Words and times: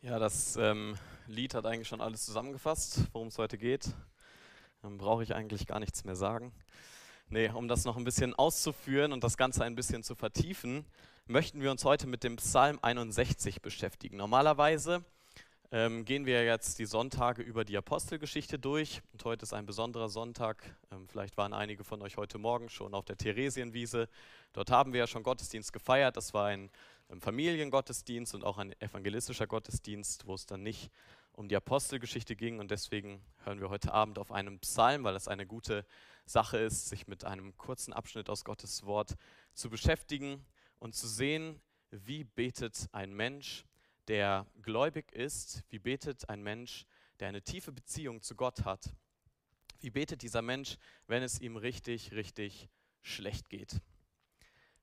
Ja, 0.00 0.20
das 0.20 0.54
ähm, 0.54 0.96
Lied 1.26 1.54
hat 1.54 1.66
eigentlich 1.66 1.88
schon 1.88 2.00
alles 2.00 2.24
zusammengefasst, 2.24 3.00
worum 3.12 3.28
es 3.28 3.38
heute 3.38 3.58
geht. 3.58 3.96
Dann 4.80 4.96
brauche 4.96 5.24
ich 5.24 5.34
eigentlich 5.34 5.66
gar 5.66 5.80
nichts 5.80 6.04
mehr 6.04 6.14
sagen. 6.14 6.52
Nee, 7.30 7.48
um 7.48 7.66
das 7.66 7.84
noch 7.84 7.96
ein 7.96 8.04
bisschen 8.04 8.32
auszuführen 8.32 9.12
und 9.12 9.24
das 9.24 9.36
Ganze 9.36 9.64
ein 9.64 9.74
bisschen 9.74 10.04
zu 10.04 10.14
vertiefen, 10.14 10.84
möchten 11.26 11.60
wir 11.60 11.72
uns 11.72 11.84
heute 11.84 12.06
mit 12.06 12.22
dem 12.22 12.36
Psalm 12.36 12.78
61 12.80 13.60
beschäftigen. 13.60 14.16
Normalerweise 14.16 15.04
ähm, 15.72 16.04
gehen 16.04 16.26
wir 16.26 16.44
jetzt 16.44 16.78
die 16.78 16.86
Sonntage 16.86 17.42
über 17.42 17.64
die 17.64 17.76
Apostelgeschichte 17.76 18.56
durch. 18.56 19.02
Und 19.12 19.24
heute 19.24 19.42
ist 19.42 19.52
ein 19.52 19.66
besonderer 19.66 20.08
Sonntag. 20.08 20.76
Ähm, 20.92 21.08
vielleicht 21.08 21.36
waren 21.36 21.52
einige 21.52 21.82
von 21.82 22.00
euch 22.02 22.16
heute 22.16 22.38
Morgen 22.38 22.68
schon 22.68 22.94
auf 22.94 23.04
der 23.04 23.16
Theresienwiese. 23.16 24.08
Dort 24.52 24.70
haben 24.70 24.92
wir 24.92 25.00
ja 25.00 25.06
schon 25.08 25.24
Gottesdienst 25.24 25.72
gefeiert. 25.72 26.16
Das 26.16 26.32
war 26.34 26.46
ein 26.46 26.60
ähm, 26.62 26.70
Familiengottesdienst 27.20 28.34
und 28.34 28.44
auch 28.44 28.58
ein 28.58 28.78
evangelistischer 28.80 29.46
Gottesdienst, 29.46 30.26
wo 30.26 30.34
es 30.34 30.46
dann 30.46 30.62
nicht 30.62 30.90
um 31.32 31.48
die 31.48 31.56
Apostelgeschichte 31.56 32.36
ging. 32.36 32.58
Und 32.58 32.70
deswegen 32.70 33.22
hören 33.44 33.60
wir 33.60 33.70
heute 33.70 33.92
Abend 33.92 34.18
auf 34.18 34.32
einen 34.32 34.58
Psalm, 34.60 35.04
weil 35.04 35.14
das 35.14 35.28
eine 35.28 35.46
gute 35.46 35.86
Sache 36.26 36.58
ist, 36.58 36.88
sich 36.88 37.06
mit 37.06 37.24
einem 37.24 37.56
kurzen 37.56 37.92
Abschnitt 37.92 38.28
aus 38.28 38.44
Gottes 38.44 38.84
Wort 38.84 39.16
zu 39.54 39.70
beschäftigen 39.70 40.44
und 40.78 40.94
zu 40.94 41.08
sehen, 41.08 41.60
wie 41.90 42.24
betet 42.24 42.88
ein 42.92 43.14
Mensch, 43.14 43.64
der 44.08 44.46
gläubig 44.62 45.12
ist, 45.12 45.62
wie 45.70 45.78
betet 45.78 46.28
ein 46.28 46.42
Mensch, 46.42 46.86
der 47.20 47.28
eine 47.28 47.42
tiefe 47.42 47.72
Beziehung 47.72 48.20
zu 48.20 48.34
Gott 48.34 48.64
hat, 48.64 48.92
wie 49.80 49.90
betet 49.90 50.22
dieser 50.22 50.42
Mensch, 50.42 50.76
wenn 51.06 51.22
es 51.22 51.40
ihm 51.40 51.56
richtig, 51.56 52.12
richtig 52.12 52.68
schlecht 53.02 53.48
geht. 53.48 53.80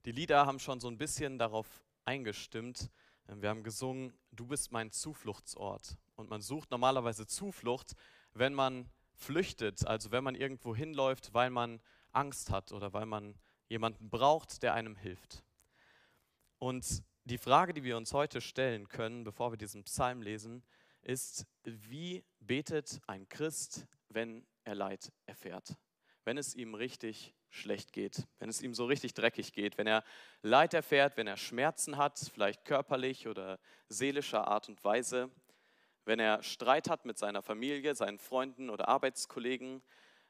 Die 0.05 0.11
Lieder 0.11 0.45
haben 0.45 0.59
schon 0.59 0.80
so 0.80 0.88
ein 0.88 0.97
bisschen 0.97 1.38
darauf 1.38 1.84
eingestimmt. 2.05 2.90
Wir 3.27 3.50
haben 3.50 3.64
gesungen, 3.64 4.14
du 4.32 4.45
bist 4.48 4.72
mein 4.72 4.91
Zufluchtsort. 4.91 5.98
Und 6.16 6.30
man 6.30 6.41
sucht 6.41 6.72
normalerweise 6.72 7.28
Zuflucht, 7.28 7.95
wenn 8.34 8.53
man 8.53 8.89
flüchtet, 9.16 9.86
also 9.88 10.12
wenn 10.12 10.23
man 10.23 10.36
irgendwo 10.36 10.75
hinläuft, 10.75 11.34
weil 11.34 11.50
man 11.50 11.81
Angst 12.12 12.52
hat 12.52 12.72
oder 12.72 12.94
weil 12.94 13.06
man 13.06 13.36
jemanden 13.67 14.09
braucht, 14.09 14.64
der 14.64 14.73
einem 14.73 14.95
hilft. 14.95 15.44
Und 16.59 17.03
die 17.25 17.38
Frage, 17.38 17.73
die 17.73 17.84
wir 17.84 17.97
uns 17.97 18.14
heute 18.14 18.40
stellen 18.40 18.88
können, 18.88 19.23
bevor 19.23 19.52
wir 19.52 19.58
diesen 19.58 19.84
Psalm 19.84 20.22
lesen, 20.22 20.64
ist, 21.02 21.45
wie 21.64 22.23
betet 22.40 23.02
ein 23.08 23.28
Christ, 23.28 23.88
wenn 24.09 24.45
er 24.64 24.75
Leid 24.75 25.12
erfährt? 25.25 25.75
Wenn 26.26 26.38
es 26.38 26.56
ihm 26.56 26.73
richtig 26.73 27.34
schlecht 27.50 27.94
geht, 27.94 28.28
wenn 28.40 28.50
es 28.50 28.62
ihm 28.62 28.73
so 28.73 28.86
richtig 28.86 29.14
dreckig 29.14 29.54
geht, 29.54 29.78
wenn 29.78 29.88
er 29.88 30.04
Leid 30.42 30.73
erfährt, 30.73 31.18
wenn 31.18 31.28
er 31.28 31.38
Schmerzen 31.38 31.98
hat, 31.98 32.20
vielleicht 32.34 32.66
körperlich 32.66 33.28
oder 33.28 33.59
seelischer 33.88 34.48
Art 34.48 34.68
und 34.68 34.84
Weise, 34.84 35.31
wenn 36.03 36.20
er 36.20 36.44
Streit 36.44 36.90
hat 36.90 37.06
mit 37.06 37.18
seiner 37.18 37.42
Familie, 37.42 37.96
seinen 37.96 38.20
Freunden 38.20 38.70
oder 38.70 38.88
Arbeitskollegen, 38.88 39.81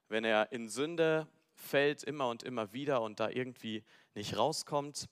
wenn 0.07 0.23
er 0.23 0.51
in 0.51 0.69
Sünde 0.69 1.27
fällt 1.53 2.03
immer 2.03 2.29
und 2.29 2.43
immer 2.43 2.73
wieder 2.73 3.01
und 3.01 3.19
da 3.19 3.29
irgendwie 3.29 3.83
nicht 4.13 4.37
rauskommt, 4.37 5.09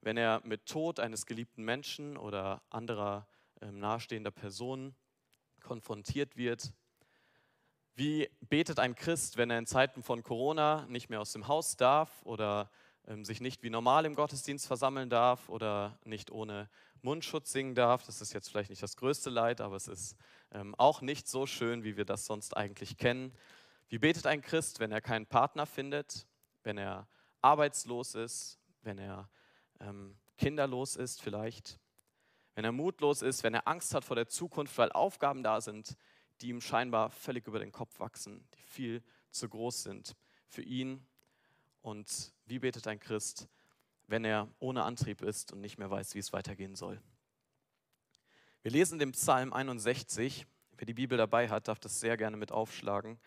wenn 0.00 0.16
er 0.16 0.40
mit 0.44 0.66
Tod 0.66 1.00
eines 1.00 1.26
geliebten 1.26 1.64
Menschen 1.64 2.16
oder 2.16 2.62
anderer 2.70 3.26
ähm, 3.60 3.78
nahestehender 3.78 4.30
Personen 4.30 4.94
konfrontiert 5.60 6.36
wird. 6.36 6.72
Wie 7.94 8.30
betet 8.40 8.78
ein 8.78 8.94
Christ, 8.94 9.36
wenn 9.36 9.50
er 9.50 9.58
in 9.58 9.66
Zeiten 9.66 10.02
von 10.02 10.22
Corona 10.22 10.86
nicht 10.88 11.10
mehr 11.10 11.20
aus 11.20 11.32
dem 11.32 11.46
Haus 11.46 11.76
darf 11.76 12.22
oder 12.24 12.70
ähm, 13.06 13.24
sich 13.24 13.42
nicht 13.42 13.62
wie 13.62 13.68
normal 13.68 14.06
im 14.06 14.14
Gottesdienst 14.14 14.66
versammeln 14.66 15.10
darf 15.10 15.50
oder 15.50 15.98
nicht 16.04 16.30
ohne 16.30 16.70
Mundschutz 17.02 17.52
singen 17.52 17.74
darf? 17.74 18.02
Das 18.04 18.22
ist 18.22 18.32
jetzt 18.32 18.48
vielleicht 18.48 18.70
nicht 18.70 18.82
das 18.82 18.96
größte 18.96 19.28
Leid, 19.28 19.60
aber 19.60 19.76
es 19.76 19.88
ist 19.88 20.16
ähm, 20.52 20.74
auch 20.76 21.02
nicht 21.02 21.28
so 21.28 21.44
schön, 21.46 21.84
wie 21.84 21.98
wir 21.98 22.06
das 22.06 22.24
sonst 22.24 22.56
eigentlich 22.56 22.96
kennen. 22.96 23.34
Wie 23.90 23.98
betet 23.98 24.26
ein 24.26 24.40
Christ, 24.40 24.80
wenn 24.80 24.90
er 24.90 25.02
keinen 25.02 25.26
Partner 25.26 25.66
findet, 25.66 26.26
wenn 26.62 26.78
er 26.78 27.06
arbeitslos 27.42 28.14
ist, 28.14 28.58
wenn 28.80 28.96
er 28.96 29.28
ähm, 29.80 30.16
kinderlos 30.38 30.96
ist 30.96 31.20
vielleicht, 31.20 31.78
wenn 32.54 32.64
er 32.64 32.72
mutlos 32.72 33.20
ist, 33.20 33.42
wenn 33.42 33.52
er 33.52 33.68
Angst 33.68 33.94
hat 33.94 34.04
vor 34.04 34.16
der 34.16 34.28
Zukunft, 34.28 34.78
weil 34.78 34.92
Aufgaben 34.92 35.42
da 35.42 35.60
sind, 35.60 35.96
die 36.42 36.48
ihm 36.48 36.60
scheinbar 36.60 37.10
völlig 37.10 37.46
über 37.46 37.58
den 37.58 37.72
Kopf 37.72 38.00
wachsen, 38.00 38.44
die 38.54 38.62
viel 38.62 39.02
zu 39.30 39.48
groß 39.48 39.84
sind 39.84 40.16
für 40.48 40.62
ihn. 40.62 41.06
Und 41.80 42.32
wie 42.46 42.58
betet 42.58 42.86
ein 42.86 43.00
Christ, 43.00 43.48
wenn 44.08 44.24
er 44.24 44.48
ohne 44.58 44.82
Antrieb 44.82 45.22
ist 45.22 45.52
und 45.52 45.60
nicht 45.60 45.78
mehr 45.78 45.90
weiß, 45.90 46.14
wie 46.14 46.18
es 46.18 46.32
weitergehen 46.32 46.74
soll? 46.74 47.00
Wir 48.62 48.70
lesen 48.70 48.98
den 48.98 49.12
Psalm 49.12 49.52
61. 49.52 50.46
Wer 50.76 50.86
die 50.86 50.94
Bibel 50.94 51.16
dabei 51.16 51.48
hat, 51.48 51.68
darf 51.68 51.78
das 51.78 52.00
sehr 52.00 52.16
gerne 52.16 52.36
mit 52.36 52.52
aufschlagen. 52.52 53.18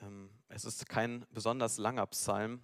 Ähm, 0.00 0.30
es 0.48 0.64
ist 0.64 0.88
kein 0.88 1.26
besonders 1.30 1.78
langer 1.78 2.06
Psalm, 2.06 2.62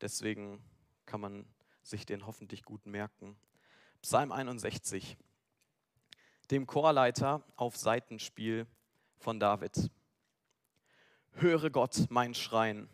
deswegen 0.00 0.62
kann 1.06 1.20
man 1.20 1.46
sich 1.82 2.06
den 2.06 2.26
hoffentlich 2.26 2.64
gut 2.64 2.86
merken. 2.86 3.36
Psalm 4.02 4.32
61, 4.32 5.16
dem 6.50 6.66
Chorleiter 6.66 7.42
auf 7.56 7.76
Seitenspiel 7.76 8.66
von 9.18 9.40
David. 9.40 9.90
Höre 11.32 11.70
Gott 11.70 12.06
mein 12.08 12.34
Schreien, 12.34 12.88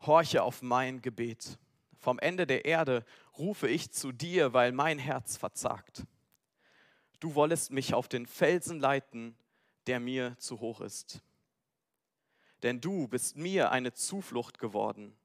horche 0.00 0.42
auf 0.42 0.62
mein 0.62 1.00
Gebet. 1.00 1.58
Vom 1.98 2.18
Ende 2.18 2.46
der 2.46 2.64
Erde 2.64 3.04
rufe 3.38 3.68
ich 3.68 3.92
zu 3.92 4.12
dir, 4.12 4.52
weil 4.52 4.72
mein 4.72 4.98
Herz 4.98 5.36
verzagt. 5.36 6.04
Du 7.20 7.34
wollest 7.34 7.70
mich 7.70 7.94
auf 7.94 8.08
den 8.08 8.26
Felsen 8.26 8.80
leiten, 8.80 9.36
der 9.86 10.00
mir 10.00 10.36
zu 10.38 10.60
hoch 10.60 10.80
ist. 10.80 11.22
Denn 12.62 12.80
du 12.80 13.08
bist 13.08 13.36
mir 13.36 13.70
eine 13.70 13.92
Zuflucht 13.92 14.58
geworden, 14.58 15.16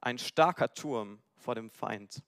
ein 0.00 0.18
starker 0.18 0.72
Turm 0.72 1.22
vor 1.34 1.54
dem 1.54 1.70
Feind. 1.70 2.22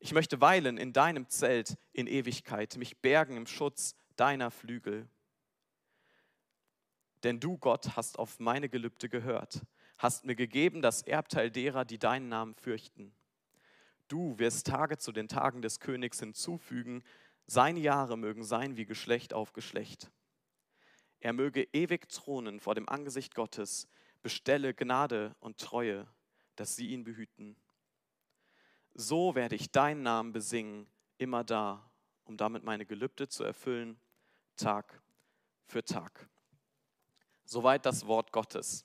Ich 0.00 0.12
möchte 0.12 0.40
weilen 0.40 0.78
in 0.78 0.92
deinem 0.92 1.28
Zelt 1.28 1.76
in 1.92 2.06
Ewigkeit, 2.06 2.76
mich 2.76 2.98
bergen 2.98 3.36
im 3.36 3.46
Schutz 3.46 3.94
deiner 4.16 4.50
Flügel. 4.50 5.08
Denn 7.24 7.40
du, 7.40 7.58
Gott, 7.58 7.96
hast 7.96 8.18
auf 8.18 8.38
meine 8.38 8.68
Gelübde 8.68 9.08
gehört, 9.08 9.62
hast 9.96 10.24
mir 10.24 10.36
gegeben 10.36 10.82
das 10.82 11.02
Erbteil 11.02 11.50
derer, 11.50 11.84
die 11.84 11.98
deinen 11.98 12.28
Namen 12.28 12.54
fürchten. 12.54 13.12
Du 14.06 14.38
wirst 14.38 14.66
Tage 14.68 14.98
zu 14.98 15.12
den 15.12 15.28
Tagen 15.28 15.60
des 15.60 15.80
Königs 15.80 16.20
hinzufügen, 16.20 17.02
seine 17.46 17.80
Jahre 17.80 18.16
mögen 18.16 18.44
sein 18.44 18.76
wie 18.76 18.86
Geschlecht 18.86 19.34
auf 19.34 19.52
Geschlecht. 19.52 20.10
Er 21.20 21.32
möge 21.32 21.66
ewig 21.72 22.08
thronen 22.08 22.60
vor 22.60 22.74
dem 22.74 22.88
Angesicht 22.88 23.34
Gottes, 23.34 23.88
bestelle 24.22 24.74
Gnade 24.74 25.34
und 25.40 25.58
Treue, 25.58 26.06
dass 26.56 26.76
sie 26.76 26.88
ihn 26.88 27.04
behüten. 27.04 27.56
So 28.94 29.34
werde 29.34 29.54
ich 29.54 29.70
deinen 29.70 30.02
Namen 30.02 30.32
besingen, 30.32 30.86
immer 31.18 31.44
da, 31.44 31.90
um 32.24 32.36
damit 32.36 32.64
meine 32.64 32.86
Gelübde 32.86 33.28
zu 33.28 33.44
erfüllen, 33.44 33.98
Tag 34.56 35.00
für 35.66 35.84
Tag. 35.84 36.28
Soweit 37.50 37.86
das 37.86 38.06
Wort 38.06 38.30
Gottes. 38.30 38.84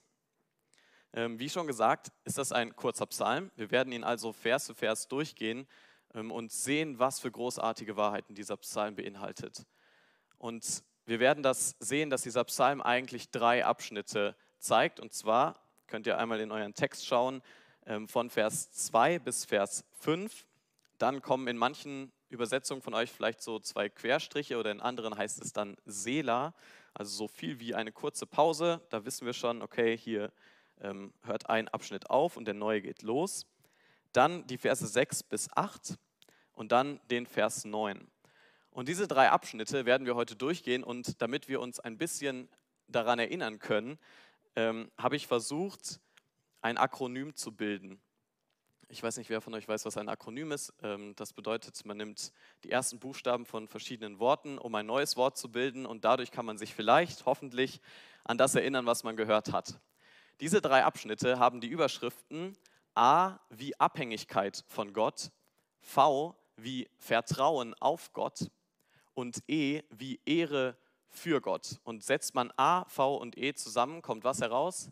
Ähm, 1.12 1.38
wie 1.38 1.50
schon 1.50 1.68
gesagt, 1.68 2.14
ist 2.24 2.38
das 2.38 2.54
ein 2.54 2.74
kurzer 2.78 3.06
Psalm. 3.08 3.52
Wir 3.58 3.72
werden 3.72 3.92
ihn 3.92 4.06
also 4.06 4.32
Vers 4.32 4.68
für 4.68 4.74
Vers 4.74 5.10
durchgehen 5.10 5.68
ähm, 6.14 6.32
und 6.32 6.50
sehen, 6.50 6.98
was 6.98 7.20
für 7.20 7.30
großartige 7.30 7.98
Wahrheiten 7.98 8.36
dieser 8.36 8.56
Psalm 8.56 8.96
beinhaltet. 8.96 9.66
Und 10.38 10.86
wir 11.04 11.20
werden 11.20 11.44
das 11.44 11.76
sehen, 11.80 12.10
dass 12.10 12.22
dieser 12.22 12.46
Psalm 12.46 12.82
eigentlich 12.82 13.32
drei 13.32 13.66
Abschnitte 13.66 14.34
zeigt. 14.60 15.02
Und 15.02 15.12
zwar 15.12 15.60
könnt 15.88 16.08
ihr 16.08 16.18
einmal 16.18 16.40
in 16.40 16.54
euren 16.54 16.74
Text 16.74 17.06
schauen, 17.06 17.42
ähm, 17.86 18.08
von 18.08 18.30
Vers 18.30 18.72
2 18.72 19.20
bis 19.20 19.44
Vers 19.44 19.84
5. 20.00 20.46
Dann 21.00 21.22
kommen 21.22 21.50
in 21.50 21.58
manchen 21.58 22.14
Übersetzungen 22.30 22.82
von 22.82 22.94
euch 22.94 23.12
vielleicht 23.12 23.42
so 23.42 23.60
zwei 23.60 23.90
Querstriche 23.90 24.58
oder 24.58 24.72
in 24.72 24.80
anderen 24.80 25.18
heißt 25.18 25.42
es 25.42 25.52
dann 25.52 25.76
Sela, 25.84 26.54
also 26.94 27.16
so 27.16 27.28
viel 27.28 27.60
wie 27.60 27.76
eine 27.76 27.92
kurze 27.92 28.26
Pause. 28.26 28.82
Da 28.90 29.06
wissen 29.06 29.26
wir 29.26 29.34
schon, 29.34 29.62
okay, 29.62 29.98
hier 29.98 30.32
ähm, 30.82 31.14
hört 31.24 31.50
ein 31.50 31.68
Abschnitt 31.68 32.10
auf 32.10 32.38
und 32.38 32.46
der 32.46 32.54
neue 32.54 32.82
geht 32.82 33.02
los. 33.02 33.46
Dann 34.12 34.46
die 34.48 34.58
Verse 34.58 34.86
6 34.86 35.24
bis 35.24 35.52
8 35.52 35.98
und 36.54 36.72
dann 36.72 37.00
den 37.10 37.26
Vers 37.26 37.66
9. 37.66 38.08
Und 38.70 38.88
diese 38.88 39.08
drei 39.08 39.30
Abschnitte 39.30 39.86
werden 39.86 40.06
wir 40.06 40.16
heute 40.16 40.36
durchgehen 40.36 40.84
und 40.84 41.22
damit 41.22 41.48
wir 41.48 41.62
uns 41.62 41.80
ein 41.80 41.98
bisschen 41.98 42.50
daran 42.88 43.20
erinnern 43.20 43.60
können, 43.60 44.00
ähm, 44.56 44.92
habe 44.98 45.16
ich 45.16 45.28
versucht, 45.28 46.00
ein 46.62 46.78
Akronym 46.78 47.36
zu 47.36 47.52
bilden. 47.52 48.02
Ich 48.94 49.02
weiß 49.02 49.18
nicht, 49.18 49.32
wer 49.32 49.42
von 49.42 49.56
euch 49.56 49.68
weiß, 49.68 49.86
was 49.86 49.98
ein 49.98 50.08
Akronym 50.08 50.52
ist. 50.52 50.72
Ähm, 50.84 51.16
das 51.16 51.34
bedeutet, 51.34 51.84
man 51.84 51.98
nimmt 51.98 52.32
die 52.64 52.70
ersten 52.70 53.00
Buchstaben 53.00 53.44
von 53.44 53.68
verschiedenen 53.68 54.20
Worten, 54.20 54.60
um 54.60 54.76
ein 54.76 54.86
neues 54.86 55.18
Wort 55.18 55.36
zu 55.36 55.52
bilden 55.52 55.88
und 55.88 56.06
dadurch 56.06 56.30
kann 56.30 56.46
man 56.46 56.60
sich 56.60 56.76
vielleicht, 56.76 57.26
hoffentlich, 57.26 57.82
an 58.24 58.38
das 58.38 58.54
erinnern, 58.54 58.86
was 58.86 59.04
man 59.04 59.18
gehört 59.18 59.52
hat. 59.52 59.80
Diese 60.42 60.62
drei 60.62 60.84
Abschnitte 60.84 61.40
haben 61.40 61.60
die 61.60 61.70
Überschriften 61.70 62.56
A 62.94 63.40
wie 63.50 63.76
Abhängigkeit 63.80 64.64
von 64.68 64.94
Gott, 64.94 65.32
V 65.82 66.38
wie 66.56 66.88
Vertrauen 67.00 67.74
auf 67.80 68.14
Gott 68.14 68.52
und 69.16 69.42
E 69.48 69.82
wie 69.90 70.22
Ehre 70.24 70.78
für 71.10 71.42
Gott. 71.42 71.80
Und 71.84 72.04
setzt 72.04 72.36
man 72.36 72.54
A, 72.58 72.86
V 72.90 73.16
und 73.16 73.40
E 73.40 73.56
zusammen, 73.56 74.04
kommt 74.04 74.24
was 74.24 74.40
heraus? 74.40 74.92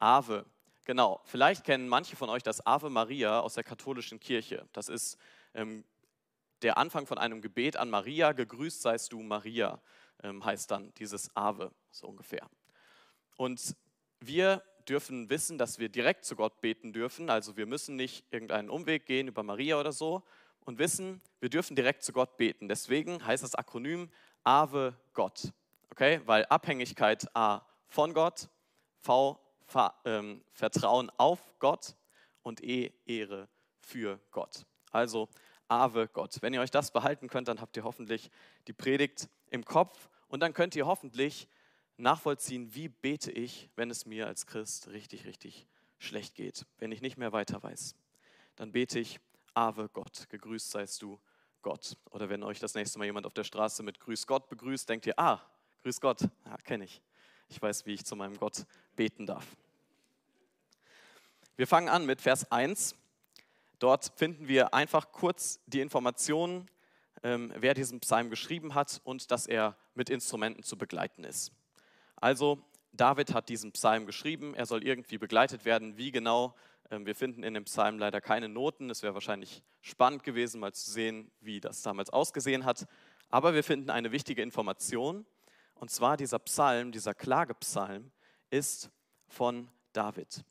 Ave. 0.00 0.46
Genau, 0.88 1.20
vielleicht 1.26 1.64
kennen 1.64 1.86
manche 1.86 2.16
von 2.16 2.30
euch 2.30 2.42
das 2.42 2.64
Ave 2.66 2.88
Maria 2.88 3.40
aus 3.40 3.52
der 3.52 3.62
katholischen 3.62 4.20
Kirche. 4.20 4.66
Das 4.72 4.88
ist 4.88 5.18
ähm, 5.52 5.84
der 6.62 6.78
Anfang 6.78 7.06
von 7.06 7.18
einem 7.18 7.42
Gebet 7.42 7.76
an 7.76 7.90
Maria. 7.90 8.32
Gegrüßt 8.32 8.80
seist 8.80 9.12
du, 9.12 9.20
Maria, 9.20 9.82
ähm, 10.22 10.42
heißt 10.42 10.70
dann 10.70 10.94
dieses 10.94 11.30
Ave, 11.36 11.72
so 11.90 12.06
ungefähr. 12.06 12.48
Und 13.36 13.76
wir 14.20 14.62
dürfen 14.88 15.28
wissen, 15.28 15.58
dass 15.58 15.78
wir 15.78 15.90
direkt 15.90 16.24
zu 16.24 16.36
Gott 16.36 16.62
beten 16.62 16.94
dürfen. 16.94 17.28
Also 17.28 17.58
wir 17.58 17.66
müssen 17.66 17.94
nicht 17.96 18.24
irgendeinen 18.30 18.70
Umweg 18.70 19.04
gehen 19.04 19.28
über 19.28 19.42
Maria 19.42 19.78
oder 19.78 19.92
so. 19.92 20.22
Und 20.64 20.78
wissen, 20.78 21.20
wir 21.38 21.50
dürfen 21.50 21.76
direkt 21.76 22.02
zu 22.02 22.14
Gott 22.14 22.38
beten. 22.38 22.66
Deswegen 22.66 23.26
heißt 23.26 23.42
das 23.42 23.54
Akronym 23.54 24.08
Ave 24.42 24.94
Gott. 25.12 25.52
Okay? 25.90 26.22
Weil 26.24 26.46
Abhängigkeit 26.46 27.28
A 27.36 27.60
von 27.88 28.14
Gott, 28.14 28.48
V 29.02 29.38
Vertrauen 29.68 31.10
auf 31.16 31.40
Gott 31.58 31.94
und 32.42 32.62
E 32.62 32.92
Ehre 33.06 33.48
für 33.80 34.18
Gott. 34.30 34.64
Also 34.90 35.28
Ave 35.68 36.08
Gott. 36.08 36.38
Wenn 36.40 36.54
ihr 36.54 36.60
euch 36.60 36.70
das 36.70 36.90
behalten 36.90 37.28
könnt, 37.28 37.48
dann 37.48 37.60
habt 37.60 37.76
ihr 37.76 37.84
hoffentlich 37.84 38.30
die 38.66 38.72
Predigt 38.72 39.28
im 39.50 39.64
Kopf 39.64 40.08
und 40.28 40.40
dann 40.40 40.54
könnt 40.54 40.74
ihr 40.74 40.86
hoffentlich 40.86 41.48
nachvollziehen, 41.98 42.74
wie 42.74 42.88
bete 42.88 43.30
ich, 43.30 43.68
wenn 43.76 43.90
es 43.90 44.06
mir 44.06 44.26
als 44.26 44.46
Christ 44.46 44.88
richtig, 44.88 45.26
richtig 45.26 45.66
schlecht 45.98 46.34
geht, 46.34 46.64
wenn 46.78 46.92
ich 46.92 47.02
nicht 47.02 47.18
mehr 47.18 47.32
weiter 47.32 47.62
weiß. 47.62 47.94
Dann 48.56 48.72
bete 48.72 48.98
ich 48.98 49.20
Ave 49.54 49.88
Gott, 49.88 50.28
gegrüßt 50.28 50.70
seist 50.70 51.02
du 51.02 51.20
Gott. 51.60 51.96
Oder 52.10 52.28
wenn 52.28 52.42
euch 52.42 52.60
das 52.60 52.74
nächste 52.74 52.98
Mal 52.98 53.06
jemand 53.06 53.26
auf 53.26 53.34
der 53.34 53.44
Straße 53.44 53.82
mit 53.82 54.00
Grüß 54.00 54.26
Gott 54.26 54.48
begrüßt, 54.48 54.88
denkt 54.88 55.06
ihr, 55.06 55.18
ah, 55.18 55.42
Grüß 55.82 56.00
Gott, 56.00 56.22
ja, 56.44 56.56
kenne 56.58 56.84
ich. 56.84 57.02
Ich 57.48 57.60
weiß, 57.60 57.86
wie 57.86 57.94
ich 57.94 58.04
zu 58.04 58.14
meinem 58.14 58.38
Gott 58.38 58.66
beten 58.94 59.26
darf. 59.26 59.46
Wir 61.56 61.66
fangen 61.66 61.88
an 61.88 62.04
mit 62.04 62.20
Vers 62.20 62.50
1. 62.52 62.94
Dort 63.78 64.12
finden 64.16 64.48
wir 64.48 64.74
einfach 64.74 65.12
kurz 65.12 65.60
die 65.66 65.80
Informationen, 65.80 66.68
ähm, 67.22 67.52
wer 67.56 67.74
diesen 67.74 68.00
Psalm 68.00 68.28
geschrieben 68.28 68.74
hat 68.74 69.00
und 69.04 69.30
dass 69.30 69.46
er 69.46 69.76
mit 69.94 70.10
Instrumenten 70.10 70.62
zu 70.62 70.76
begleiten 70.76 71.24
ist. 71.24 71.52
Also, 72.16 72.62
David 72.92 73.32
hat 73.32 73.48
diesen 73.48 73.72
Psalm 73.72 74.06
geschrieben, 74.06 74.54
er 74.54 74.66
soll 74.66 74.84
irgendwie 74.84 75.18
begleitet 75.18 75.64
werden. 75.64 75.96
Wie 75.96 76.10
genau? 76.10 76.54
Ähm, 76.90 77.06
wir 77.06 77.14
finden 77.14 77.42
in 77.42 77.54
dem 77.54 77.64
Psalm 77.64 77.98
leider 77.98 78.20
keine 78.20 78.48
Noten. 78.48 78.90
Es 78.90 79.02
wäre 79.02 79.14
wahrscheinlich 79.14 79.62
spannend 79.80 80.22
gewesen, 80.22 80.60
mal 80.60 80.72
zu 80.72 80.90
sehen, 80.90 81.30
wie 81.40 81.60
das 81.60 81.82
damals 81.82 82.10
ausgesehen 82.10 82.64
hat. 82.64 82.86
Aber 83.30 83.54
wir 83.54 83.64
finden 83.64 83.90
eine 83.90 84.12
wichtige 84.12 84.42
Information 84.42 85.24
und 85.80 85.90
zwar 85.90 86.16
dieser 86.16 86.38
Psalm, 86.40 86.92
dieser 86.92 87.14
Klagepsalm, 87.14 88.10
ist 88.50 88.90
von 89.28 89.68
David. 89.92 90.44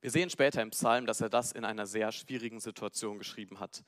Wir 0.00 0.10
sehen 0.10 0.30
später 0.30 0.62
im 0.62 0.70
Psalm, 0.70 1.06
dass 1.06 1.20
er 1.20 1.28
das 1.28 1.52
in 1.52 1.64
einer 1.64 1.86
sehr 1.86 2.10
schwierigen 2.10 2.60
Situation 2.60 3.18
geschrieben 3.18 3.60
hat. 3.60 3.84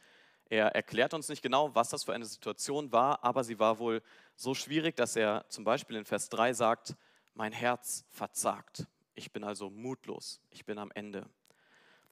Er 0.51 0.75
erklärt 0.75 1.15
uns 1.15 1.29
nicht 1.29 1.43
genau, 1.43 1.75
was 1.75 1.89
das 1.89 2.05
für 2.05 2.13
eine 2.13 2.27
Situation 2.27 2.93
war, 2.93 3.25
aber 3.25 3.43
sie 3.45 3.59
war 3.59 3.79
wohl 3.79 4.03
so 4.37 4.55
schwierig, 4.55 4.97
dass 4.97 5.17
er 5.17 5.47
zum 5.49 5.65
Beispiel 5.65 5.97
in 5.97 6.05
Vers 6.05 6.29
3 6.29 6.53
sagt, 6.53 6.97
mein 7.35 7.53
Herz 7.53 8.05
verzagt. 8.11 8.87
Ich 9.15 9.33
bin 9.33 9.45
also 9.45 9.71
mutlos. 9.71 10.41
Ich 10.51 10.67
bin 10.67 10.79
am 10.79 10.91
Ende. 10.95 11.27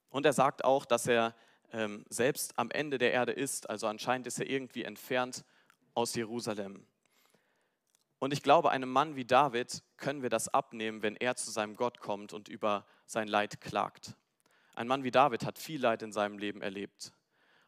Und 0.08 0.24
er 0.24 0.32
sagt 0.32 0.64
auch, 0.64 0.86
dass 0.86 1.06
er 1.06 1.34
ähm, 1.72 2.06
selbst 2.08 2.58
am 2.58 2.70
Ende 2.70 2.96
der 2.96 3.12
Erde 3.12 3.32
ist. 3.32 3.68
Also 3.68 3.86
anscheinend 3.86 4.26
ist 4.26 4.40
er 4.40 4.48
irgendwie 4.48 4.84
entfernt 4.84 5.44
aus 5.92 6.14
Jerusalem. 6.14 6.86
Und 8.20 8.34
ich 8.34 8.42
glaube, 8.42 8.70
einem 8.70 8.90
Mann 8.90 9.16
wie 9.16 9.24
David 9.24 9.82
können 9.96 10.22
wir 10.22 10.28
das 10.28 10.48
abnehmen, 10.48 11.02
wenn 11.02 11.16
er 11.16 11.36
zu 11.36 11.50
seinem 11.50 11.74
Gott 11.74 12.00
kommt 12.00 12.34
und 12.34 12.48
über 12.48 12.86
sein 13.06 13.26
Leid 13.26 13.62
klagt. 13.62 14.14
Ein 14.74 14.86
Mann 14.86 15.02
wie 15.04 15.10
David 15.10 15.44
hat 15.44 15.58
viel 15.58 15.80
Leid 15.80 16.02
in 16.02 16.12
seinem 16.12 16.38
Leben 16.38 16.60
erlebt. 16.60 17.12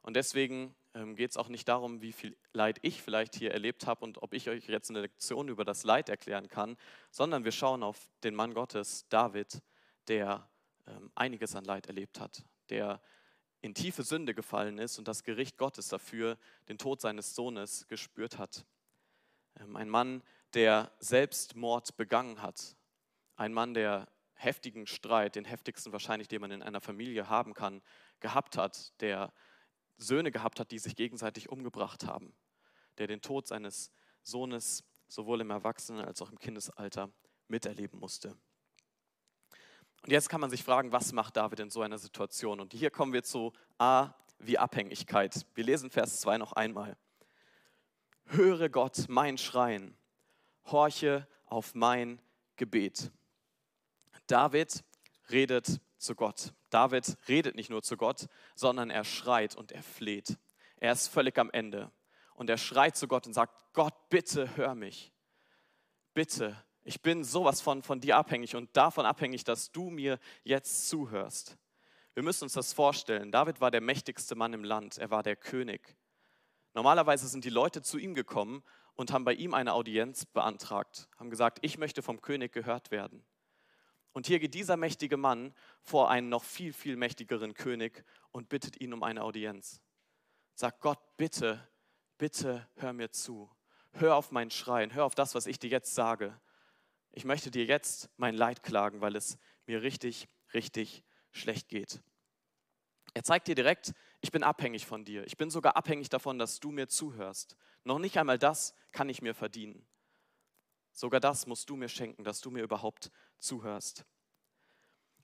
Und 0.02 0.14
deswegen 0.14 0.75
ähm, 0.94 1.16
geht 1.16 1.31
es 1.31 1.37
auch 1.38 1.49
nicht 1.49 1.69
darum, 1.69 2.02
wie 2.02 2.12
viel 2.12 2.37
Leid 2.52 2.78
ich 2.82 3.02
vielleicht 3.02 3.34
hier 3.34 3.50
erlebt 3.52 3.87
habe 3.87 4.04
und 4.04 4.22
ob 4.22 4.34
ich 4.34 4.50
euch 4.50 4.69
jetzt 4.69 4.90
eine 4.90 5.00
Lektion 5.00 5.49
über 5.49 5.64
das 5.64 5.84
Leid 5.84 6.10
erklären 6.10 6.49
kann, 6.49 6.76
sondern 7.10 7.44
wir 7.44 7.52
schauen 7.52 7.82
auf 7.82 8.10
den 8.22 8.34
Mann 8.34 8.52
Gottes, 8.52 9.08
David, 9.08 9.62
der 10.08 10.50
ähm, 10.87 11.10
einiges 11.14 11.56
an 11.56 11.64
Leid 11.64 11.87
erlebt 11.87 12.20
hat, 12.20 12.44
der 12.69 13.00
in 13.62 13.75
tiefe 13.75 14.02
Sünde 14.02 14.34
gefallen 14.34 14.78
ist 14.78 14.98
und 14.98 15.08
das 15.08 15.22
Gericht 15.22 15.56
Gottes 15.56 15.88
dafür, 15.88 16.37
den 16.69 16.76
Tod 16.76 17.00
seines 17.00 17.34
Sohnes, 17.34 17.87
gespürt 17.88 18.37
hat. 18.37 18.66
Ähm, 19.60 19.76
ein 19.76 19.88
Mann, 19.88 20.22
der 20.54 20.93
Selbstmord 20.99 21.96
begangen 21.96 22.43
hat. 22.43 22.76
Ein 23.37 23.52
Mann, 23.52 23.75
der 23.75 24.08
heftigen 24.34 24.87
Streit, 24.87 25.37
den 25.37 25.44
heftigsten 25.44 25.93
wahrscheinlich, 25.93 26.28
den 26.28 26.40
man 26.40 26.50
in 26.50 26.62
einer 26.62 26.81
Familie 26.81 27.28
haben 27.28 27.54
kann, 27.54 27.82
gehabt 28.20 28.56
hat, 28.56 29.00
der 29.00 29.32
Söhne 29.96 30.31
gehabt 30.31 30.60
hat, 30.60 30.70
die 30.70 30.78
sich 30.78 30.96
gegenseitig 30.96 31.49
umgebracht 31.49 32.06
haben, 32.06 32.34
der 32.99 33.06
den 33.06 33.22
Tod 33.22 33.46
seines 33.46 33.90
Sohnes 34.22 34.84
sowohl 35.08 35.40
im 35.40 35.50
Erwachsenen- 35.50 36.04
als 36.04 36.20
auch 36.22 36.31
im 36.31 36.38
Kindesalter 36.38 37.12
miterleben 37.48 37.98
musste. 37.98 38.37
Und 40.02 40.10
jetzt 40.10 40.28
kann 40.28 40.40
man 40.40 40.50
sich 40.50 40.64
fragen, 40.64 40.90
was 40.90 41.12
macht 41.12 41.37
David 41.37 41.60
in 41.60 41.70
so 41.70 41.82
einer 41.82 41.98
Situation? 41.98 42.58
Und 42.58 42.72
hier 42.72 42.90
kommen 42.90 43.12
wir 43.12 43.22
zu 43.22 43.52
A 43.78 44.14
wie 44.38 44.58
Abhängigkeit. 44.58 45.46
Wir 45.55 45.64
lesen 45.64 45.90
Vers 45.90 46.20
2 46.20 46.38
noch 46.38 46.52
einmal. 46.52 46.96
Höre 48.25 48.69
Gott 48.69 49.05
mein 49.08 49.38
Schreien 49.38 49.96
horche 50.64 51.26
auf 51.46 51.74
mein 51.74 52.20
Gebet. 52.56 53.10
David 54.26 54.84
redet 55.30 55.80
zu 55.98 56.14
Gott. 56.14 56.52
David 56.70 57.16
redet 57.28 57.54
nicht 57.54 57.70
nur 57.70 57.82
zu 57.82 57.96
Gott, 57.96 58.26
sondern 58.54 58.90
er 58.90 59.04
schreit 59.04 59.54
und 59.54 59.72
er 59.72 59.82
fleht. 59.82 60.38
Er 60.76 60.92
ist 60.92 61.08
völlig 61.08 61.38
am 61.38 61.50
Ende. 61.50 61.90
Und 62.34 62.50
er 62.50 62.58
schreit 62.58 62.96
zu 62.96 63.06
Gott 63.08 63.26
und 63.26 63.34
sagt, 63.34 63.54
Gott, 63.72 63.94
bitte 64.08 64.56
hör 64.56 64.74
mich. 64.74 65.12
Bitte, 66.14 66.56
ich 66.84 67.00
bin 67.02 67.24
sowas 67.24 67.60
von, 67.60 67.82
von 67.82 68.00
dir 68.00 68.16
abhängig 68.16 68.56
und 68.56 68.76
davon 68.76 69.06
abhängig, 69.06 69.44
dass 69.44 69.70
du 69.70 69.90
mir 69.90 70.18
jetzt 70.42 70.88
zuhörst. 70.88 71.56
Wir 72.14 72.22
müssen 72.22 72.44
uns 72.44 72.54
das 72.54 72.72
vorstellen. 72.72 73.30
David 73.30 73.60
war 73.60 73.70
der 73.70 73.80
mächtigste 73.80 74.34
Mann 74.34 74.52
im 74.52 74.64
Land. 74.64 74.98
Er 74.98 75.10
war 75.10 75.22
der 75.22 75.36
König. 75.36 75.96
Normalerweise 76.74 77.28
sind 77.28 77.44
die 77.44 77.50
Leute 77.50 77.82
zu 77.82 77.98
ihm 77.98 78.14
gekommen 78.14 78.62
und 78.94 79.12
haben 79.12 79.24
bei 79.24 79.34
ihm 79.34 79.55
eine 79.55 79.72
Audienz 79.72 80.26
beantragt, 80.26 81.08
haben 81.17 81.31
gesagt, 81.31 81.58
ich 81.62 81.78
möchte 81.78 82.02
vom 82.02 82.20
König 82.20 82.52
gehört 82.52 82.90
werden. 82.90 83.24
Und 84.12 84.26
hier 84.26 84.38
geht 84.38 84.55
dieser 84.55 84.76
mächtige 84.76 85.17
Mann 85.17 85.55
vor 85.81 86.10
einen 86.10 86.28
noch 86.28 86.44
viel, 86.44 86.72
viel 86.72 86.96
mächtigeren 86.96 87.55
König 87.55 88.05
und 88.31 88.48
bittet 88.48 88.81
ihn 88.81 88.93
um 88.93 89.02
eine 89.02 89.22
Audienz. 89.22 89.81
Sagt 90.55 90.81
Gott, 90.81 90.98
bitte, 91.17 91.67
bitte 92.19 92.69
hör 92.76 92.93
mir 92.93 93.10
zu. 93.10 93.50
Hör 93.93 94.17
auf 94.17 94.31
mein 94.31 94.50
Schreien, 94.50 94.93
hör 94.93 95.05
auf 95.05 95.14
das, 95.14 95.34
was 95.34 95.46
ich 95.46 95.58
dir 95.58 95.70
jetzt 95.70 95.94
sage. 95.94 96.38
Ich 97.10 97.24
möchte 97.24 97.50
dir 97.50 97.64
jetzt 97.64 98.10
mein 98.17 98.34
Leid 98.34 98.62
klagen, 98.62 99.00
weil 99.00 99.17
es 99.17 99.38
mir 99.67 99.82
richtig, 99.82 100.28
richtig 100.52 101.05
schlecht 101.31 101.69
geht. 101.69 102.02
Er 103.14 103.22
zeigt 103.22 103.48
dir 103.48 103.55
direkt, 103.55 103.93
ich 104.20 104.31
bin 104.31 104.43
abhängig 104.43 104.86
von 104.86 105.05
dir. 105.05 105.26
Ich 105.26 105.36
bin 105.36 105.50
sogar 105.50 105.76
abhängig 105.76 106.08
davon, 106.08 106.38
dass 106.38 106.60
du 106.60 106.70
mir 106.70 106.88
zuhörst. 106.88 107.56
Noch 107.84 107.98
nicht 107.98 108.19
einmal 108.19 108.39
das 108.39 108.74
kann 108.93 109.08
ich 109.08 109.22
mir 109.22 109.34
verdienen. 109.34 109.86
Sogar 110.93 111.20
das 111.20 111.46
musst 111.46 111.70
du 111.70 111.77
mir 111.77 111.89
schenken, 111.89 112.24
dass 112.24 112.41
du 112.41 112.51
mir 112.51 112.62
überhaupt 112.62 113.10
zuhörst. 113.39 114.05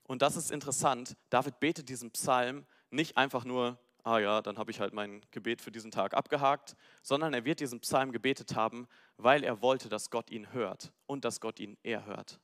Und 0.03 0.21
das 0.23 0.35
ist 0.35 0.49
interessant. 0.51 1.15
David 1.29 1.59
betet 1.59 1.89
diesen 1.89 2.11
Psalm 2.11 2.65
nicht 2.89 3.15
einfach 3.17 3.45
nur, 3.45 3.79
ah 4.03 4.17
ja, 4.17 4.41
dann 4.41 4.57
habe 4.57 4.71
ich 4.71 4.79
halt 4.79 4.93
mein 4.93 5.21
Gebet 5.29 5.61
für 5.61 5.71
diesen 5.71 5.91
Tag 5.91 6.15
abgehakt, 6.15 6.75
sondern 7.03 7.33
er 7.33 7.45
wird 7.45 7.59
diesen 7.59 7.79
Psalm 7.81 8.11
gebetet 8.11 8.55
haben, 8.55 8.87
weil 9.17 9.43
er 9.43 9.61
wollte, 9.61 9.87
dass 9.87 10.09
Gott 10.09 10.31
ihn 10.31 10.51
hört 10.51 10.91
und 11.05 11.25
dass 11.25 11.39
Gott 11.39 11.59
ihn 11.59 11.77
erhört. 11.83 12.39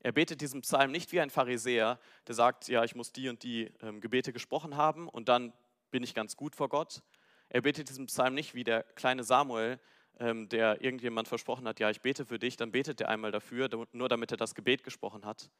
Er 0.00 0.10
betet 0.10 0.40
diesen 0.40 0.62
Psalm 0.62 0.90
nicht 0.90 1.12
wie 1.12 1.20
ein 1.20 1.30
Pharisäer, 1.30 2.00
der 2.26 2.34
sagt, 2.34 2.66
ja, 2.66 2.82
ich 2.82 2.96
muss 2.96 3.12
die 3.12 3.28
und 3.28 3.44
die 3.44 3.72
ähm, 3.80 4.00
Gebete 4.00 4.32
gesprochen 4.32 4.76
haben 4.76 5.08
und 5.08 5.28
dann 5.28 5.52
bin 5.92 6.02
ich 6.02 6.14
ganz 6.14 6.36
gut 6.36 6.56
vor 6.56 6.68
Gott. 6.68 7.02
Er 7.52 7.60
betet 7.60 7.90
diesen 7.90 8.06
Psalm 8.06 8.32
nicht 8.32 8.54
wie 8.54 8.64
der 8.64 8.82
kleine 8.82 9.24
Samuel, 9.24 9.78
ähm, 10.18 10.48
der 10.48 10.80
irgendjemand 10.80 11.28
versprochen 11.28 11.68
hat, 11.68 11.80
ja, 11.80 11.90
ich 11.90 12.00
bete 12.00 12.24
für 12.24 12.38
dich, 12.38 12.56
dann 12.56 12.72
betet 12.72 13.02
er 13.02 13.10
einmal 13.10 13.30
dafür, 13.30 13.68
nur 13.92 14.08
damit 14.08 14.30
er 14.30 14.38
das 14.38 14.54
Gebet 14.54 14.82
gesprochen 14.84 15.26
hat. 15.26 15.50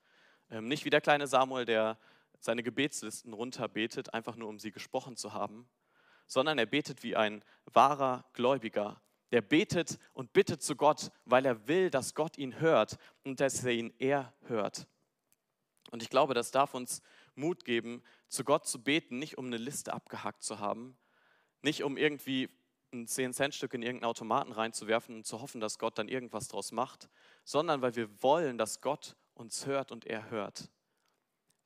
Ähm, 0.50 0.68
nicht 0.68 0.86
wie 0.86 0.90
der 0.90 1.02
kleine 1.02 1.26
Samuel, 1.26 1.66
der 1.66 1.98
seine 2.40 2.62
Gebetslisten 2.62 3.34
runterbetet, 3.34 4.14
einfach 4.14 4.36
nur 4.36 4.48
um 4.48 4.58
sie 4.58 4.72
gesprochen 4.72 5.18
zu 5.18 5.34
haben, 5.34 5.68
sondern 6.26 6.56
er 6.56 6.64
betet 6.64 7.02
wie 7.02 7.14
ein 7.14 7.44
wahrer 7.66 8.24
Gläubiger, 8.32 9.02
der 9.30 9.42
betet 9.42 9.98
und 10.14 10.32
bittet 10.32 10.62
zu 10.62 10.76
Gott, 10.76 11.10
weil 11.26 11.44
er 11.44 11.68
will, 11.68 11.90
dass 11.90 12.14
Gott 12.14 12.38
ihn 12.38 12.58
hört 12.58 12.96
und 13.22 13.38
dass 13.40 13.62
er 13.66 13.72
ihn 13.72 13.92
erhört. 13.98 14.86
Und 15.90 16.02
ich 16.02 16.08
glaube, 16.08 16.32
das 16.32 16.52
darf 16.52 16.72
uns 16.72 17.02
Mut 17.34 17.66
geben, 17.66 18.02
zu 18.28 18.44
Gott 18.44 18.66
zu 18.66 18.82
beten, 18.82 19.18
nicht 19.18 19.36
um 19.36 19.44
eine 19.44 19.58
Liste 19.58 19.92
abgehakt 19.92 20.42
zu 20.42 20.58
haben, 20.58 20.96
nicht 21.62 21.82
um 21.82 21.96
irgendwie 21.96 22.48
ein 22.92 23.06
10-Cent-Stück 23.06 23.74
in 23.74 23.82
irgendeinen 23.82 24.10
Automaten 24.10 24.52
reinzuwerfen 24.52 25.16
und 25.16 25.26
zu 25.26 25.40
hoffen, 25.40 25.60
dass 25.60 25.78
Gott 25.78 25.98
dann 25.98 26.08
irgendwas 26.08 26.48
draus 26.48 26.72
macht, 26.72 27.08
sondern 27.44 27.80
weil 27.80 27.96
wir 27.96 28.22
wollen, 28.22 28.58
dass 28.58 28.80
Gott 28.80 29.16
uns 29.34 29.66
hört 29.66 29.92
und 29.92 30.04
er 30.04 30.30
hört. 30.30 30.70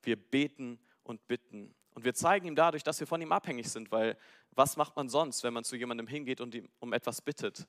Wir 0.03 0.17
beten 0.17 0.79
und 1.03 1.27
bitten. 1.27 1.75
Und 1.95 2.05
wir 2.05 2.15
zeigen 2.15 2.47
ihm 2.47 2.55
dadurch, 2.55 2.85
dass 2.85 3.01
wir 3.01 3.07
von 3.07 3.21
ihm 3.21 3.33
abhängig 3.33 3.69
sind, 3.69 3.91
weil 3.91 4.17
was 4.51 4.77
macht 4.77 4.97
man 4.97 5.09
sonst, 5.09 5.43
wenn 5.43 5.53
man 5.53 5.65
zu 5.65 5.77
jemandem 5.77 6.07
hingeht 6.07 6.41
und 6.41 6.55
ihm 6.55 6.69
um 6.79 6.93
etwas 6.93 7.21
bittet? 7.21 7.67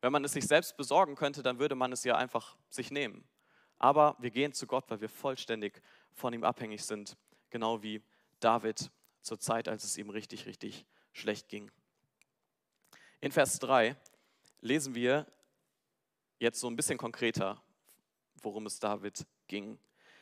Wenn 0.00 0.12
man 0.12 0.24
es 0.24 0.32
sich 0.32 0.46
selbst 0.46 0.76
besorgen 0.76 1.14
könnte, 1.14 1.42
dann 1.42 1.58
würde 1.58 1.74
man 1.74 1.92
es 1.92 2.04
ja 2.04 2.16
einfach 2.16 2.56
sich 2.68 2.90
nehmen. 2.90 3.24
Aber 3.78 4.16
wir 4.18 4.30
gehen 4.30 4.52
zu 4.52 4.66
Gott, 4.66 4.84
weil 4.88 5.00
wir 5.00 5.08
vollständig 5.08 5.80
von 6.12 6.32
ihm 6.32 6.44
abhängig 6.44 6.84
sind, 6.84 7.16
genau 7.48 7.82
wie 7.82 8.02
David 8.40 8.90
zur 9.22 9.38
Zeit, 9.38 9.68
als 9.68 9.84
es 9.84 9.96
ihm 9.96 10.10
richtig, 10.10 10.46
richtig 10.46 10.84
schlecht 11.12 11.48
ging. 11.48 11.70
In 13.20 13.32
Vers 13.32 13.58
3 13.58 13.96
lesen 14.60 14.94
wir 14.94 15.26
jetzt 16.38 16.60
so 16.60 16.68
ein 16.68 16.76
bisschen 16.76 16.98
konkreter, 16.98 17.62
worum 18.42 18.66
es 18.66 18.78
David 18.78 19.26
ging. 19.46 19.78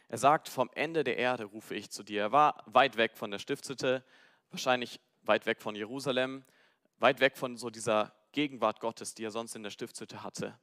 Er 0.09 0.19
sagt, 0.19 0.49
vom 0.49 0.71
Ende 0.75 1.05
der 1.05 1.17
Erde 1.17 1.45
rufe 1.45 1.75
ich 1.75 1.91
zu 1.91 2.03
dir. 2.03 2.23
Er 2.23 2.33
war 2.33 2.63
weit 2.67 2.97
weg 2.97 3.17
von 3.17 3.31
der 3.31 3.39
Stiftshütte, 3.39 4.05
wahrscheinlich 4.51 5.01
weit 5.23 5.47
weg 5.47 5.61
von 5.61 5.75
Jerusalem, 5.75 6.45
weit 6.99 7.21
weg 7.21 7.37
von 7.37 7.57
so 7.57 7.71
dieser 7.71 8.15
Gegenwart 8.33 8.81
Gottes, 8.81 9.15
die 9.15 9.25
er 9.25 9.31
sonst 9.31 9.55
in 9.55 9.63
der 9.63 9.71
Stiftshütte 9.71 10.23
hatte. 10.23 10.59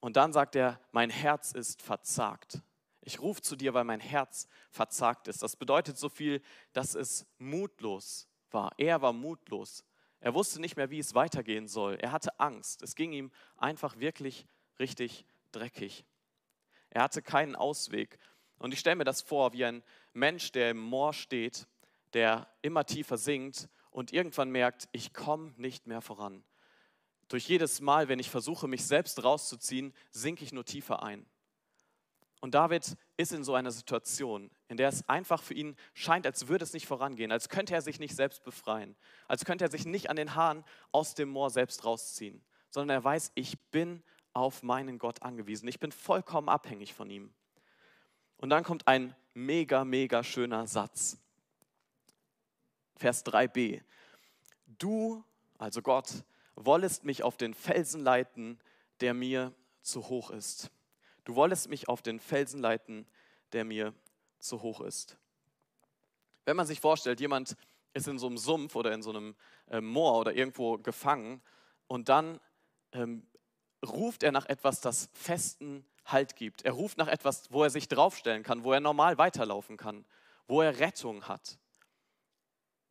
Und 0.00 0.16
dann 0.16 0.32
sagt 0.32 0.56
er, 0.56 0.80
mein 0.92 1.10
Herz 1.10 1.52
ist 1.52 1.80
verzagt. 1.80 2.60
Ich 3.00 3.20
rufe 3.20 3.42
zu 3.42 3.54
dir, 3.54 3.74
weil 3.74 3.84
mein 3.84 4.00
Herz 4.00 4.48
verzagt 4.70 5.28
ist. 5.28 5.42
Das 5.42 5.56
bedeutet 5.56 5.98
so 5.98 6.08
viel, 6.08 6.42
dass 6.72 6.94
es 6.94 7.26
mutlos 7.38 8.28
war. 8.54 8.72
Er 8.78 9.02
war 9.02 9.12
mutlos. 9.12 9.84
Er 10.20 10.34
wusste 10.34 10.60
nicht 10.60 10.76
mehr, 10.76 10.90
wie 10.90 10.98
es 10.98 11.14
weitergehen 11.14 11.68
soll. 11.68 11.96
Er 11.96 12.12
hatte 12.12 12.38
Angst. 12.40 12.82
Es 12.82 12.94
ging 12.94 13.12
ihm 13.12 13.30
einfach 13.56 13.98
wirklich 13.98 14.46
richtig 14.78 15.26
dreckig. 15.52 16.04
Er 16.88 17.02
hatte 17.02 17.20
keinen 17.20 17.56
Ausweg. 17.56 18.18
Und 18.58 18.72
ich 18.72 18.80
stelle 18.80 18.96
mir 18.96 19.04
das 19.04 19.20
vor, 19.20 19.52
wie 19.52 19.64
ein 19.64 19.82
Mensch, 20.14 20.52
der 20.52 20.70
im 20.70 20.78
Moor 20.78 21.12
steht, 21.12 21.66
der 22.14 22.48
immer 22.62 22.86
tiefer 22.86 23.18
sinkt 23.18 23.68
und 23.90 24.12
irgendwann 24.12 24.50
merkt, 24.50 24.88
ich 24.92 25.12
komme 25.12 25.52
nicht 25.56 25.86
mehr 25.86 26.00
voran. 26.00 26.44
Durch 27.28 27.48
jedes 27.48 27.80
Mal, 27.80 28.08
wenn 28.08 28.18
ich 28.18 28.30
versuche, 28.30 28.68
mich 28.68 28.84
selbst 28.84 29.22
rauszuziehen, 29.22 29.92
sinke 30.10 30.44
ich 30.44 30.52
nur 30.52 30.64
tiefer 30.64 31.02
ein. 31.02 31.26
Und 32.40 32.54
David 32.54 32.96
ist 33.16 33.32
in 33.32 33.44
so 33.44 33.54
einer 33.54 33.70
Situation, 33.70 34.50
in 34.68 34.76
der 34.76 34.88
es 34.88 35.08
einfach 35.08 35.42
für 35.42 35.54
ihn 35.54 35.76
scheint, 35.92 36.26
als 36.26 36.48
würde 36.48 36.64
es 36.64 36.72
nicht 36.72 36.86
vorangehen, 36.86 37.30
als 37.30 37.48
könnte 37.48 37.74
er 37.74 37.82
sich 37.82 38.00
nicht 38.00 38.16
selbst 38.16 38.42
befreien, 38.42 38.96
als 39.28 39.44
könnte 39.44 39.64
er 39.64 39.70
sich 39.70 39.86
nicht 39.86 40.10
an 40.10 40.16
den 40.16 40.34
Haaren 40.34 40.64
aus 40.90 41.14
dem 41.14 41.28
Moor 41.28 41.50
selbst 41.50 41.84
rausziehen, 41.84 42.42
sondern 42.70 42.98
er 42.98 43.04
weiß, 43.04 43.32
ich 43.34 43.58
bin 43.70 44.02
auf 44.32 44.62
meinen 44.62 44.98
Gott 44.98 45.22
angewiesen. 45.22 45.68
Ich 45.68 45.78
bin 45.78 45.92
vollkommen 45.92 46.48
abhängig 46.48 46.92
von 46.92 47.08
ihm. 47.08 47.32
Und 48.38 48.50
dann 48.50 48.64
kommt 48.64 48.86
ein 48.88 49.14
mega, 49.32 49.84
mega 49.84 50.22
schöner 50.22 50.66
Satz. 50.66 51.18
Vers 52.96 53.24
3b. 53.24 53.80
Du, 54.66 55.24
also 55.56 55.82
Gott, 55.82 56.24
wollest 56.56 57.04
mich 57.04 57.22
auf 57.22 57.36
den 57.36 57.54
Felsen 57.54 58.02
leiten, 58.02 58.58
der 59.00 59.14
mir 59.14 59.52
zu 59.82 60.08
hoch 60.08 60.30
ist. 60.30 60.70
Du 61.24 61.34
wollest 61.34 61.68
mich 61.68 61.88
auf 61.88 62.02
den 62.02 62.20
Felsen 62.20 62.60
leiten, 62.60 63.06
der 63.52 63.64
mir 63.64 63.94
zu 64.38 64.62
hoch 64.62 64.80
ist. 64.80 65.16
Wenn 66.44 66.56
man 66.56 66.66
sich 66.66 66.80
vorstellt, 66.80 67.20
jemand 67.20 67.56
ist 67.94 68.08
in 68.08 68.18
so 68.18 68.26
einem 68.26 68.38
Sumpf 68.38 68.76
oder 68.76 68.92
in 68.92 69.02
so 69.02 69.10
einem 69.10 69.34
äh, 69.68 69.80
Moor 69.80 70.18
oder 70.18 70.34
irgendwo 70.34 70.76
gefangen 70.78 71.40
und 71.86 72.08
dann 72.08 72.40
ähm, 72.92 73.26
ruft 73.84 74.22
er 74.22 74.32
nach 74.32 74.46
etwas, 74.46 74.80
das 74.80 75.08
festen 75.12 75.86
Halt 76.04 76.36
gibt. 76.36 76.62
Er 76.62 76.72
ruft 76.72 76.98
nach 76.98 77.08
etwas, 77.08 77.50
wo 77.50 77.62
er 77.62 77.70
sich 77.70 77.88
draufstellen 77.88 78.42
kann, 78.42 78.62
wo 78.62 78.72
er 78.72 78.80
normal 78.80 79.16
weiterlaufen 79.16 79.78
kann, 79.78 80.04
wo 80.46 80.60
er 80.60 80.78
Rettung 80.78 81.26
hat. 81.28 81.58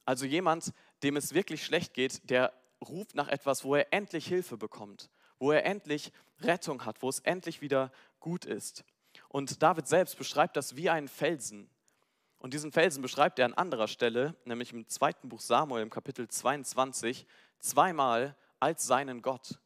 Also 0.06 0.26
jemand, 0.26 0.74
dem 1.04 1.16
es 1.16 1.34
wirklich 1.34 1.64
schlecht 1.64 1.94
geht, 1.94 2.28
der 2.30 2.54
ruft 2.82 3.14
nach 3.16 3.28
etwas, 3.28 3.64
wo 3.64 3.76
er 3.76 3.94
endlich 3.94 4.28
Hilfe 4.28 4.58
bekommt, 4.58 5.10
wo 5.38 5.52
er 5.52 5.66
endlich 5.66 6.12
Rettung 6.42 6.86
hat, 6.86 7.02
wo 7.02 7.10
es 7.10 7.20
endlich 7.20 7.62
wieder 7.62 7.92
gut 8.24 8.46
ist. 8.46 8.84
Und 9.28 9.62
David 9.62 9.88
selbst 9.88 10.18
beschreibt 10.18 10.58
das 10.58 10.76
wie 10.76 10.90
einen 10.90 11.08
Felsen. 11.08 11.70
Und 12.40 12.54
diesen 12.54 12.72
Felsen 12.72 13.04
beschreibt 13.04 13.38
er 13.38 13.46
an 13.46 13.54
anderer 13.54 13.88
Stelle, 13.88 14.36
nämlich 14.46 14.74
im 14.74 14.88
zweiten 14.88 15.30
Buch 15.30 15.40
Samuel 15.40 15.84
im 15.84 15.92
Kapitel 15.92 16.28
22, 16.28 17.28
zweimal 17.60 18.36
als 18.60 18.88
seinen 18.88 19.22
Gott. 19.22 19.60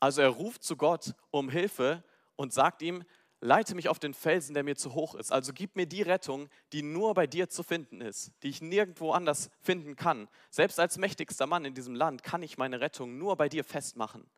Also 0.00 0.20
er 0.20 0.28
ruft 0.28 0.64
zu 0.64 0.76
Gott 0.76 1.14
um 1.30 1.48
Hilfe 1.48 2.02
und 2.36 2.52
sagt 2.52 2.82
ihm, 2.82 3.04
leite 3.40 3.74
mich 3.74 3.88
auf 3.88 3.98
den 3.98 4.14
Felsen, 4.14 4.54
der 4.54 4.64
mir 4.64 4.76
zu 4.76 4.94
hoch 4.94 5.14
ist. 5.14 5.30
Also 5.32 5.52
gib 5.52 5.76
mir 5.76 5.86
die 5.86 6.02
Rettung, 6.02 6.48
die 6.72 6.82
nur 6.82 7.14
bei 7.14 7.26
dir 7.26 7.48
zu 7.48 7.62
finden 7.62 8.00
ist, 8.00 8.32
die 8.42 8.48
ich 8.48 8.60
nirgendwo 8.60 9.12
anders 9.12 9.50
finden 9.60 9.96
kann. 9.96 10.28
Selbst 10.50 10.80
als 10.80 10.98
mächtigster 10.98 11.46
Mann 11.46 11.64
in 11.64 11.74
diesem 11.74 11.94
Land 11.94 12.22
kann 12.22 12.42
ich 12.42 12.58
meine 12.58 12.80
Rettung 12.80 13.18
nur 13.18 13.36
bei 13.36 13.48
dir 13.48 13.64
festmachen. 13.64 14.28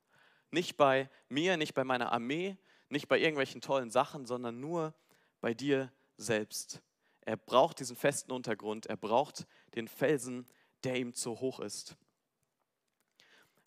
Nicht 0.50 0.76
bei 0.76 1.08
mir, 1.28 1.56
nicht 1.56 1.74
bei 1.74 1.84
meiner 1.84 2.12
Armee, 2.12 2.56
nicht 2.88 3.08
bei 3.08 3.18
irgendwelchen 3.18 3.60
tollen 3.60 3.90
Sachen, 3.90 4.26
sondern 4.26 4.60
nur 4.60 4.94
bei 5.40 5.54
dir 5.54 5.92
selbst. 6.16 6.82
Er 7.20 7.36
braucht 7.36 7.80
diesen 7.80 7.96
festen 7.96 8.32
Untergrund, 8.32 8.86
er 8.86 8.96
braucht 8.96 9.46
den 9.74 9.88
Felsen, 9.88 10.48
der 10.84 10.96
ihm 10.96 11.12
zu 11.12 11.40
hoch 11.40 11.60
ist. 11.60 11.96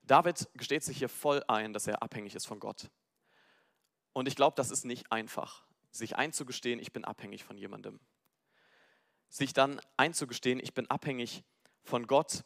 David 0.04 0.50
gesteht 0.54 0.84
sich 0.84 0.98
hier 0.98 1.10
voll 1.10 1.44
ein, 1.48 1.74
dass 1.74 1.86
er 1.86 2.02
abhängig 2.02 2.34
ist 2.36 2.48
von 2.48 2.60
Gott. 2.60 2.90
Und 4.14 4.28
ich 4.28 4.36
glaube, 4.36 4.56
das 4.56 4.72
ist 4.72 4.86
nicht 4.86 5.12
einfach, 5.12 5.68
sich 5.92 6.16
einzugestehen, 6.16 6.80
ich 6.80 6.92
bin 6.94 7.06
abhängig 7.06 7.44
von 7.44 7.58
jemandem. 7.58 8.00
Sich 9.28 9.54
dann 9.54 9.80
einzugestehen, 9.98 10.60
ich 10.60 10.74
bin 10.74 10.90
abhängig 10.90 11.44
von 11.84 12.08
Gott, 12.08 12.44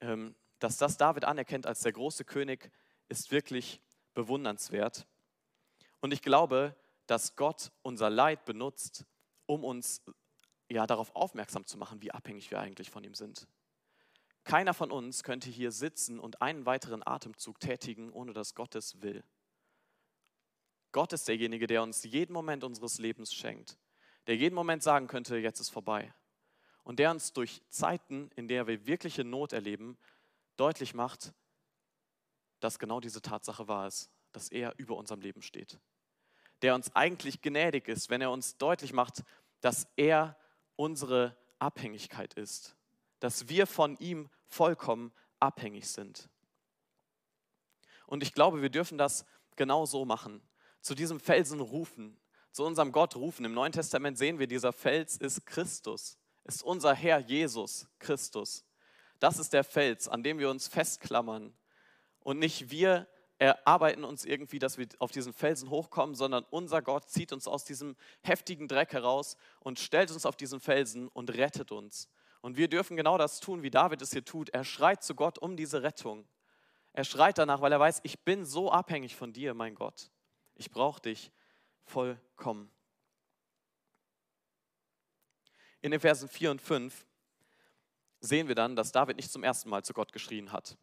ähm, 0.00 0.34
dass 0.58 0.76
das 0.76 0.96
David 0.96 1.24
anerkennt 1.24 1.66
als 1.66 1.80
der 1.80 1.92
große 1.92 2.24
König, 2.24 2.72
ist 3.08 3.30
wirklich 3.30 3.80
bewundernswert. 4.14 5.06
Und 6.04 6.12
ich 6.12 6.20
glaube, 6.20 6.76
dass 7.06 7.34
Gott 7.34 7.72
unser 7.80 8.10
Leid 8.10 8.44
benutzt, 8.44 9.06
um 9.46 9.64
uns 9.64 10.02
ja 10.68 10.86
darauf 10.86 11.16
aufmerksam 11.16 11.64
zu 11.64 11.78
machen, 11.78 12.02
wie 12.02 12.10
abhängig 12.10 12.50
wir 12.50 12.60
eigentlich 12.60 12.90
von 12.90 13.04
ihm 13.04 13.14
sind. 13.14 13.48
Keiner 14.44 14.74
von 14.74 14.90
uns 14.90 15.24
könnte 15.24 15.48
hier 15.48 15.72
sitzen 15.72 16.20
und 16.20 16.42
einen 16.42 16.66
weiteren 16.66 17.02
Atemzug 17.06 17.58
tätigen, 17.58 18.12
ohne 18.12 18.34
dass 18.34 18.54
Gott 18.54 18.74
es 18.74 19.00
will. 19.00 19.24
Gott 20.92 21.14
ist 21.14 21.26
derjenige, 21.26 21.66
der 21.66 21.82
uns 21.82 22.04
jeden 22.04 22.34
Moment 22.34 22.64
unseres 22.64 22.98
Lebens 22.98 23.32
schenkt, 23.32 23.78
der 24.26 24.36
jeden 24.36 24.54
Moment 24.54 24.82
sagen 24.82 25.06
könnte, 25.06 25.38
jetzt 25.38 25.60
ist 25.60 25.70
vorbei. 25.70 26.12
Und 26.82 26.98
der 26.98 27.12
uns 27.12 27.32
durch 27.32 27.62
Zeiten, 27.70 28.30
in 28.36 28.46
der 28.46 28.66
wir 28.66 28.84
wirkliche 28.86 29.24
Not 29.24 29.54
erleben, 29.54 29.96
deutlich 30.58 30.92
macht, 30.92 31.32
dass 32.60 32.78
genau 32.78 33.00
diese 33.00 33.22
Tatsache 33.22 33.68
wahr 33.68 33.86
ist, 33.86 34.10
dass 34.32 34.50
er 34.50 34.74
über 34.76 34.98
unserem 34.98 35.22
Leben 35.22 35.40
steht 35.40 35.80
der 36.64 36.74
uns 36.74 36.96
eigentlich 36.96 37.42
gnädig 37.42 37.88
ist, 37.88 38.08
wenn 38.08 38.22
er 38.22 38.30
uns 38.30 38.56
deutlich 38.56 38.94
macht, 38.94 39.22
dass 39.60 39.86
er 39.96 40.34
unsere 40.76 41.36
Abhängigkeit 41.58 42.32
ist, 42.32 42.74
dass 43.20 43.50
wir 43.50 43.66
von 43.66 43.98
ihm 43.98 44.30
vollkommen 44.46 45.12
abhängig 45.40 45.86
sind. 45.86 46.30
Und 48.06 48.22
ich 48.22 48.32
glaube, 48.32 48.62
wir 48.62 48.70
dürfen 48.70 48.96
das 48.96 49.26
genau 49.56 49.84
so 49.84 50.06
machen. 50.06 50.40
Zu 50.80 50.94
diesem 50.94 51.20
Felsen 51.20 51.60
rufen, 51.60 52.18
zu 52.50 52.64
unserem 52.64 52.92
Gott 52.92 53.14
rufen. 53.14 53.44
Im 53.44 53.52
Neuen 53.52 53.72
Testament 53.72 54.16
sehen 54.16 54.38
wir, 54.38 54.46
dieser 54.46 54.72
Fels 54.72 55.18
ist 55.18 55.44
Christus, 55.44 56.16
ist 56.44 56.62
unser 56.62 56.94
Herr 56.94 57.18
Jesus 57.18 57.86
Christus. 57.98 58.64
Das 59.20 59.38
ist 59.38 59.52
der 59.52 59.64
Fels, 59.64 60.08
an 60.08 60.22
dem 60.22 60.38
wir 60.38 60.48
uns 60.48 60.66
festklammern 60.68 61.52
und 62.20 62.38
nicht 62.38 62.70
wir 62.70 63.06
erarbeiten 63.38 64.04
uns 64.04 64.24
irgendwie, 64.24 64.58
dass 64.58 64.78
wir 64.78 64.86
auf 64.98 65.10
diesen 65.10 65.32
Felsen 65.32 65.70
hochkommen, 65.70 66.14
sondern 66.14 66.44
unser 66.50 66.82
Gott 66.82 67.08
zieht 67.08 67.32
uns 67.32 67.48
aus 67.48 67.64
diesem 67.64 67.96
heftigen 68.22 68.68
Dreck 68.68 68.92
heraus 68.92 69.36
und 69.60 69.78
stellt 69.78 70.10
uns 70.10 70.24
auf 70.26 70.36
diesen 70.36 70.60
Felsen 70.60 71.08
und 71.08 71.30
rettet 71.34 71.72
uns. 71.72 72.08
Und 72.40 72.56
wir 72.56 72.68
dürfen 72.68 72.96
genau 72.96 73.18
das 73.18 73.40
tun, 73.40 73.62
wie 73.62 73.70
David 73.70 74.02
es 74.02 74.12
hier 74.12 74.24
tut. 74.24 74.50
Er 74.50 74.64
schreit 74.64 75.02
zu 75.02 75.14
Gott 75.14 75.38
um 75.38 75.56
diese 75.56 75.82
Rettung. 75.82 76.28
Er 76.92 77.04
schreit 77.04 77.38
danach, 77.38 77.60
weil 77.60 77.72
er 77.72 77.80
weiß, 77.80 78.00
ich 78.04 78.20
bin 78.20 78.44
so 78.44 78.70
abhängig 78.70 79.16
von 79.16 79.32
dir, 79.32 79.54
mein 79.54 79.74
Gott. 79.74 80.10
Ich 80.54 80.70
brauche 80.70 81.00
dich 81.00 81.32
vollkommen. 81.84 82.70
In 85.80 85.90
den 85.90 86.00
Versen 86.00 86.28
4 86.28 86.52
und 86.52 86.62
5 86.62 87.06
sehen 88.20 88.48
wir 88.48 88.54
dann, 88.54 88.76
dass 88.76 88.92
David 88.92 89.16
nicht 89.16 89.30
zum 89.30 89.42
ersten 89.42 89.68
Mal 89.68 89.84
zu 89.84 89.92
Gott 89.92 90.12
geschrien 90.12 90.52
hat. 90.52 90.78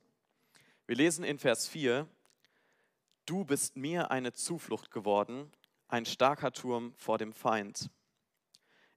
Wir 0.86 0.96
lesen 0.96 1.24
in 1.24 1.40
Vers 1.40 1.68
4, 1.68 2.08
Du 3.26 3.46
bist 3.46 3.76
mir 3.78 4.12
eine 4.12 4.34
Zuflucht 4.34 4.92
geworden, 4.92 5.52
ein 5.88 6.06
starker 6.06 6.52
Turm 6.52 6.94
vor 6.98 7.18
dem 7.18 7.34
Feind. 7.34 7.90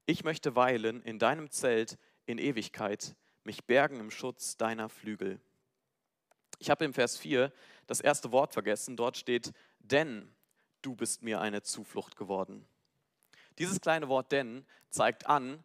Ich 0.06 0.24
möchte 0.24 0.56
weilen 0.56 1.02
in 1.02 1.18
deinem 1.18 1.50
Zelt 1.50 1.98
in 2.26 2.38
Ewigkeit, 2.38 3.16
mich 3.44 3.64
bergen 3.64 4.00
im 4.00 4.10
Schutz 4.10 4.56
deiner 4.56 4.88
Flügel. 4.88 5.40
Ich 6.58 6.70
habe 6.70 6.84
im 6.84 6.94
Vers 6.94 7.18
4 7.18 7.52
das 7.86 8.00
erste 8.00 8.32
Wort 8.32 8.52
vergessen. 8.52 8.96
Dort 8.96 9.16
steht, 9.16 9.52
denn 9.80 10.34
du 10.82 10.94
bist 10.94 11.22
mir 11.22 11.40
eine 11.40 11.62
Zuflucht 11.62 12.16
geworden. 12.16 12.66
Dieses 13.58 13.80
kleine 13.80 14.08
Wort 14.08 14.32
denn 14.32 14.64
zeigt 14.88 15.26
an, 15.26 15.62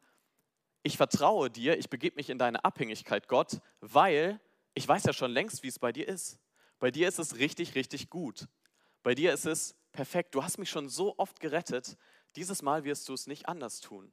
ich 0.84 0.98
vertraue 0.98 1.50
dir, 1.50 1.78
ich 1.78 1.89
begebe 1.89 2.16
mich 2.16 2.30
in 2.30 2.38
deine 2.38 2.63
Abhängigkeit, 2.63 3.28
Gott, 3.28 3.62
weil 3.82 4.39
ich 4.74 4.88
weiß 4.88 5.04
ja 5.04 5.13
schon 5.13 5.32
längst, 5.32 5.63
wie 5.63 5.68
es 5.68 5.80
bei 5.80 5.92
dir 5.92 6.08
ist. 6.08 6.39
Bei 6.80 6.92
dir 6.92 7.08
ist 7.08 7.20
es 7.20 7.38
richtig, 7.38 7.76
richtig 7.76 8.10
gut. 8.10 8.48
Bei 9.04 9.14
dir 9.14 9.34
ist 9.34 9.46
es 9.46 9.76
perfekt. 9.92 10.34
Du 10.34 10.44
hast 10.44 10.58
mich 10.58 10.70
schon 10.70 10.90
so 10.90 11.18
oft 11.18 11.40
gerettet. 11.40 11.98
Dieses 12.36 12.62
Mal 12.62 12.84
wirst 12.86 13.10
du 13.10 13.14
es 13.14 13.28
nicht 13.28 13.48
anders 13.48 13.82
tun. 13.82 14.12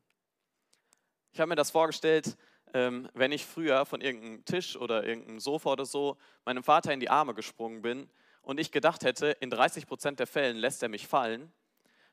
Ich 1.33 1.41
habe 1.41 1.49
mir 1.49 1.57
das 1.57 1.71
vorgestellt, 1.71 2.37
ähm, 2.75 3.09
wenn 3.15 3.31
ich 3.31 3.47
früher 3.47 3.87
von 3.87 4.01
irgendeinem 4.01 4.45
Tisch 4.45 4.77
oder 4.77 5.05
irgendeinem 5.05 5.39
Sofa 5.39 5.71
oder 5.73 5.85
so 5.85 6.17
meinem 6.45 6.63
Vater 6.63 6.93
in 6.93 7.01
die 7.01 7.11
Arme 7.11 7.35
gesprungen 7.35 7.83
bin 7.83 8.09
und 8.43 8.59
ich 8.59 8.73
gedacht 8.73 9.05
hätte, 9.05 9.29
in 9.29 9.51
30 9.51 9.87
Prozent 9.87 10.19
der 10.19 10.27
Fällen 10.27 10.57
lässt 10.57 10.83
er 10.83 10.89
mich 10.89 11.07
fallen, 11.07 11.53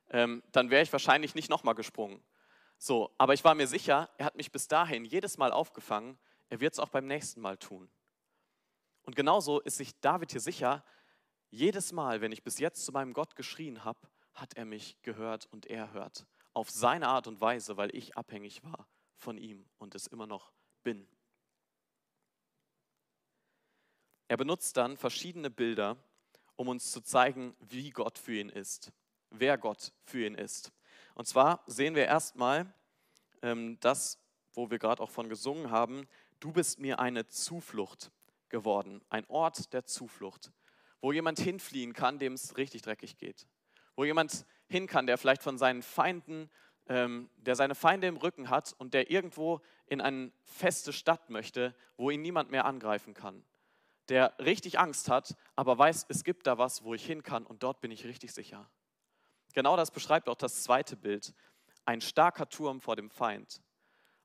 ähm, 0.10 0.44
dann 0.52 0.70
wäre 0.70 0.84
ich 0.84 0.92
wahrscheinlich 0.92 1.36
nicht 1.36 1.50
nochmal 1.50 1.74
gesprungen. 1.74 2.22
So, 2.78 3.12
aber 3.18 3.34
ich 3.34 3.44
war 3.44 3.56
mir 3.56 3.68
sicher, 3.68 4.10
er 4.18 4.26
hat 4.26 4.36
mich 4.36 4.52
bis 4.52 4.68
dahin 4.68 5.06
jedes 5.06 5.38
Mal 5.38 5.52
aufgefangen, 5.52 6.18
er 6.50 6.60
wird 6.60 6.74
es 6.74 6.80
auch 6.80 6.90
beim 6.90 7.08
nächsten 7.08 7.42
Mal 7.42 7.58
tun. 7.58 7.90
Und 9.04 9.16
genauso 9.16 9.60
ist 9.60 9.78
sich 9.78 10.00
David 10.00 10.32
hier 10.32 10.42
sicher, 10.42 10.84
jedes 11.50 11.92
Mal, 11.92 12.22
wenn 12.22 12.32
ich 12.32 12.44
bis 12.44 12.58
jetzt 12.58 12.84
zu 12.84 12.92
meinem 12.92 13.14
Gott 13.14 13.36
geschrien 13.36 13.84
habe, 13.84 14.00
hat 14.34 14.56
er 14.56 14.66
mich 14.66 15.00
gehört 15.04 15.46
und 15.52 15.68
er 15.68 15.94
hört. 15.94 16.26
Auf 16.54 16.70
seine 16.70 17.08
Art 17.08 17.28
und 17.28 17.42
Weise, 17.42 17.78
weil 17.78 17.96
ich 17.96 18.18
abhängig 18.18 18.64
war 18.64 18.88
von 19.18 19.38
ihm 19.38 19.66
und 19.78 19.96
es 19.96 20.08
immer 20.08 20.26
noch 20.26 20.52
bin. 20.84 21.08
Er 24.28 24.38
benutzt 24.38 24.78
dann 24.78 24.98
verschiedene 24.98 25.50
Bilder, 25.52 25.98
um 26.56 26.68
uns 26.68 26.92
zu 26.92 27.02
zeigen, 27.02 27.56
wie 27.60 27.92
Gott 27.92 28.18
für 28.18 28.34
ihn 28.34 28.50
ist, 28.50 28.92
wer 29.30 29.58
Gott 29.58 29.94
für 30.06 30.26
ihn 30.26 30.36
ist. 30.36 30.72
Und 31.14 31.28
zwar 31.28 31.64
sehen 31.68 31.96
wir 31.96 32.06
erstmal 32.06 32.74
ähm, 33.42 33.80
das, 33.80 34.20
wo 34.54 34.72
wir 34.72 34.80
gerade 34.80 35.04
auch 35.04 35.12
von 35.12 35.30
gesungen 35.30 35.70
haben, 35.70 36.08
du 36.40 36.52
bist 36.52 36.80
mir 36.80 37.00
eine 37.00 37.28
Zuflucht 37.28 38.12
geworden, 38.54 39.02
ein 39.10 39.26
Ort 39.30 39.74
der 39.74 39.84
Zuflucht, 39.84 40.52
wo 41.02 41.12
jemand 41.12 41.40
hinfliehen 41.40 41.94
kann, 41.94 42.20
dem 42.20 42.34
es 42.34 42.56
richtig 42.56 42.84
dreckig 42.84 43.18
geht, 43.18 43.48
wo 43.96 44.06
jemand 44.06 44.46
hin 44.68 44.86
kann, 44.86 45.08
der 45.08 45.18
vielleicht 45.18 45.42
von 45.42 45.58
seinen 45.58 45.82
Feinden, 45.82 46.52
ähm, 46.88 47.32
der 47.38 47.56
seine 47.56 47.74
Feinde 47.74 48.06
im 48.06 48.16
Rücken 48.16 48.52
hat 48.52 48.76
und 48.78 48.94
der 48.94 49.10
irgendwo 49.10 49.60
in 49.88 50.02
eine 50.02 50.32
feste 50.44 50.94
Stadt 50.94 51.32
möchte, 51.32 51.76
wo 51.98 52.12
ihn 52.12 52.22
niemand 52.22 52.52
mehr 52.52 52.66
angreifen 52.66 53.16
kann, 53.16 53.44
der 54.08 54.36
richtig 54.38 54.78
Angst 54.78 55.10
hat, 55.10 55.36
aber 55.56 55.76
weiß, 55.76 56.06
es 56.10 56.24
gibt 56.24 56.46
da 56.46 56.60
was, 56.60 56.84
wo 56.84 56.94
ich 56.94 57.04
hin 57.04 57.24
kann 57.24 57.48
und 57.48 57.64
dort 57.64 57.82
bin 57.82 57.90
ich 57.90 58.06
richtig 58.06 58.34
sicher. 58.34 58.70
Genau 59.56 59.76
das 59.76 59.90
beschreibt 59.90 60.30
auch 60.30 60.36
das 60.36 60.62
zweite 60.62 60.96
Bild, 60.96 61.34
ein 61.86 62.02
starker 62.02 62.48
Turm 62.50 62.82
vor 62.82 62.96
dem 62.96 63.10
Feind. 63.10 63.64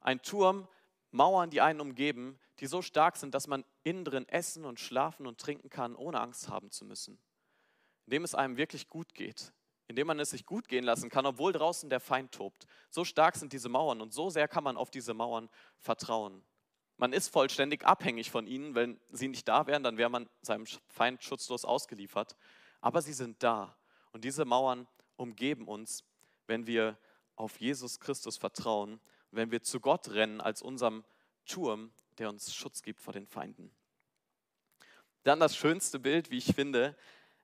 Ein 0.00 0.20
Turm, 0.20 0.68
Mauern, 1.12 1.48
die 1.48 1.62
einen 1.62 1.80
umgeben, 1.80 2.38
die 2.60 2.66
so 2.66 2.82
stark 2.82 3.16
sind, 3.16 3.34
dass 3.34 3.46
man 3.46 3.64
innen 3.84 4.04
drin 4.04 4.28
essen 4.28 4.64
und 4.64 4.80
schlafen 4.80 5.26
und 5.26 5.38
trinken 5.40 5.70
kann, 5.70 5.94
ohne 5.94 6.20
Angst 6.20 6.48
haben 6.48 6.70
zu 6.70 6.84
müssen. 6.84 7.18
Indem 8.06 8.24
es 8.24 8.34
einem 8.34 8.56
wirklich 8.56 8.88
gut 8.88 9.14
geht, 9.14 9.52
indem 9.86 10.06
man 10.06 10.18
es 10.18 10.30
sich 10.30 10.46
gut 10.46 10.68
gehen 10.68 10.84
lassen 10.84 11.10
kann, 11.10 11.26
obwohl 11.26 11.52
draußen 11.52 11.88
der 11.88 12.00
Feind 12.00 12.32
tobt. 12.32 12.66
So 12.90 13.04
stark 13.04 13.36
sind 13.36 13.52
diese 13.52 13.68
Mauern 13.68 14.00
und 14.00 14.12
so 14.12 14.30
sehr 14.30 14.48
kann 14.48 14.64
man 14.64 14.76
auf 14.76 14.90
diese 14.90 15.14
Mauern 15.14 15.48
vertrauen. 15.78 16.42
Man 16.96 17.12
ist 17.12 17.28
vollständig 17.28 17.84
abhängig 17.84 18.30
von 18.30 18.46
ihnen. 18.46 18.74
Wenn 18.74 19.00
sie 19.12 19.28
nicht 19.28 19.46
da 19.46 19.66
wären, 19.66 19.84
dann 19.84 19.98
wäre 19.98 20.10
man 20.10 20.28
seinem 20.42 20.66
Feind 20.88 21.22
schutzlos 21.22 21.64
ausgeliefert. 21.64 22.36
Aber 22.80 23.02
sie 23.02 23.12
sind 23.12 23.42
da. 23.42 23.76
Und 24.12 24.24
diese 24.24 24.44
Mauern 24.44 24.88
umgeben 25.16 25.68
uns, 25.68 26.02
wenn 26.48 26.66
wir 26.66 26.98
auf 27.36 27.60
Jesus 27.60 28.00
Christus 28.00 28.36
vertrauen 28.36 29.00
wenn 29.30 29.50
wir 29.50 29.62
zu 29.62 29.80
Gott 29.80 30.10
rennen 30.10 30.40
als 30.40 30.62
unserem 30.62 31.04
Turm, 31.46 31.92
der 32.18 32.28
uns 32.28 32.54
Schutz 32.54 32.82
gibt 32.82 33.00
vor 33.00 33.12
den 33.12 33.26
Feinden. 33.26 33.70
Dann 35.22 35.40
das 35.40 35.56
schönste 35.56 35.98
Bild, 35.98 36.30
wie 36.30 36.38
ich 36.38 36.54
finde, 36.54 36.96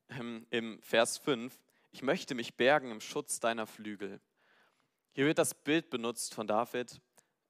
ähm, 0.09 0.47
im 0.51 0.81
Vers 0.83 1.19
5. 1.19 1.59
Ich 1.93 2.03
möchte 2.03 2.35
mich 2.35 2.55
bergen 2.55 2.91
im 2.91 3.01
Schutz 3.01 3.41
deiner 3.41 3.67
Flügel. 3.67 4.21
Hier 5.13 5.27
wird 5.27 5.39
das 5.39 5.55
Bild 5.55 5.91
benutzt 5.91 6.35
von 6.35 6.47
David, 6.47 7.01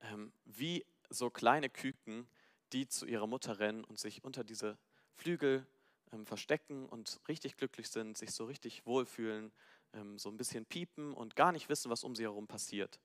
ähm, 0.00 0.32
wie 0.44 0.84
so 1.08 1.30
kleine 1.30 1.70
Küken, 1.70 2.28
die 2.72 2.88
zu 2.88 3.06
ihrer 3.06 3.26
Mutter 3.26 3.58
rennen 3.58 3.84
und 3.84 3.98
sich 3.98 4.24
unter 4.24 4.44
diese 4.44 4.78
Flügel 5.14 5.66
ähm, 6.12 6.26
verstecken 6.26 6.86
und 6.86 7.20
richtig 7.28 7.56
glücklich 7.56 7.88
sind, 7.88 8.16
sich 8.18 8.32
so 8.32 8.44
richtig 8.44 8.84
wohlfühlen, 8.86 9.52
so 10.16 10.28
ein 10.28 10.36
bisschen 10.36 10.66
piepen 10.66 11.14
und 11.14 11.36
gar 11.36 11.52
nicht 11.52 11.68
wissen, 11.68 11.88
was 11.88 12.02
um 12.02 12.16
sie 12.16 12.24
herum 12.24 12.48
passiert. 12.48 12.98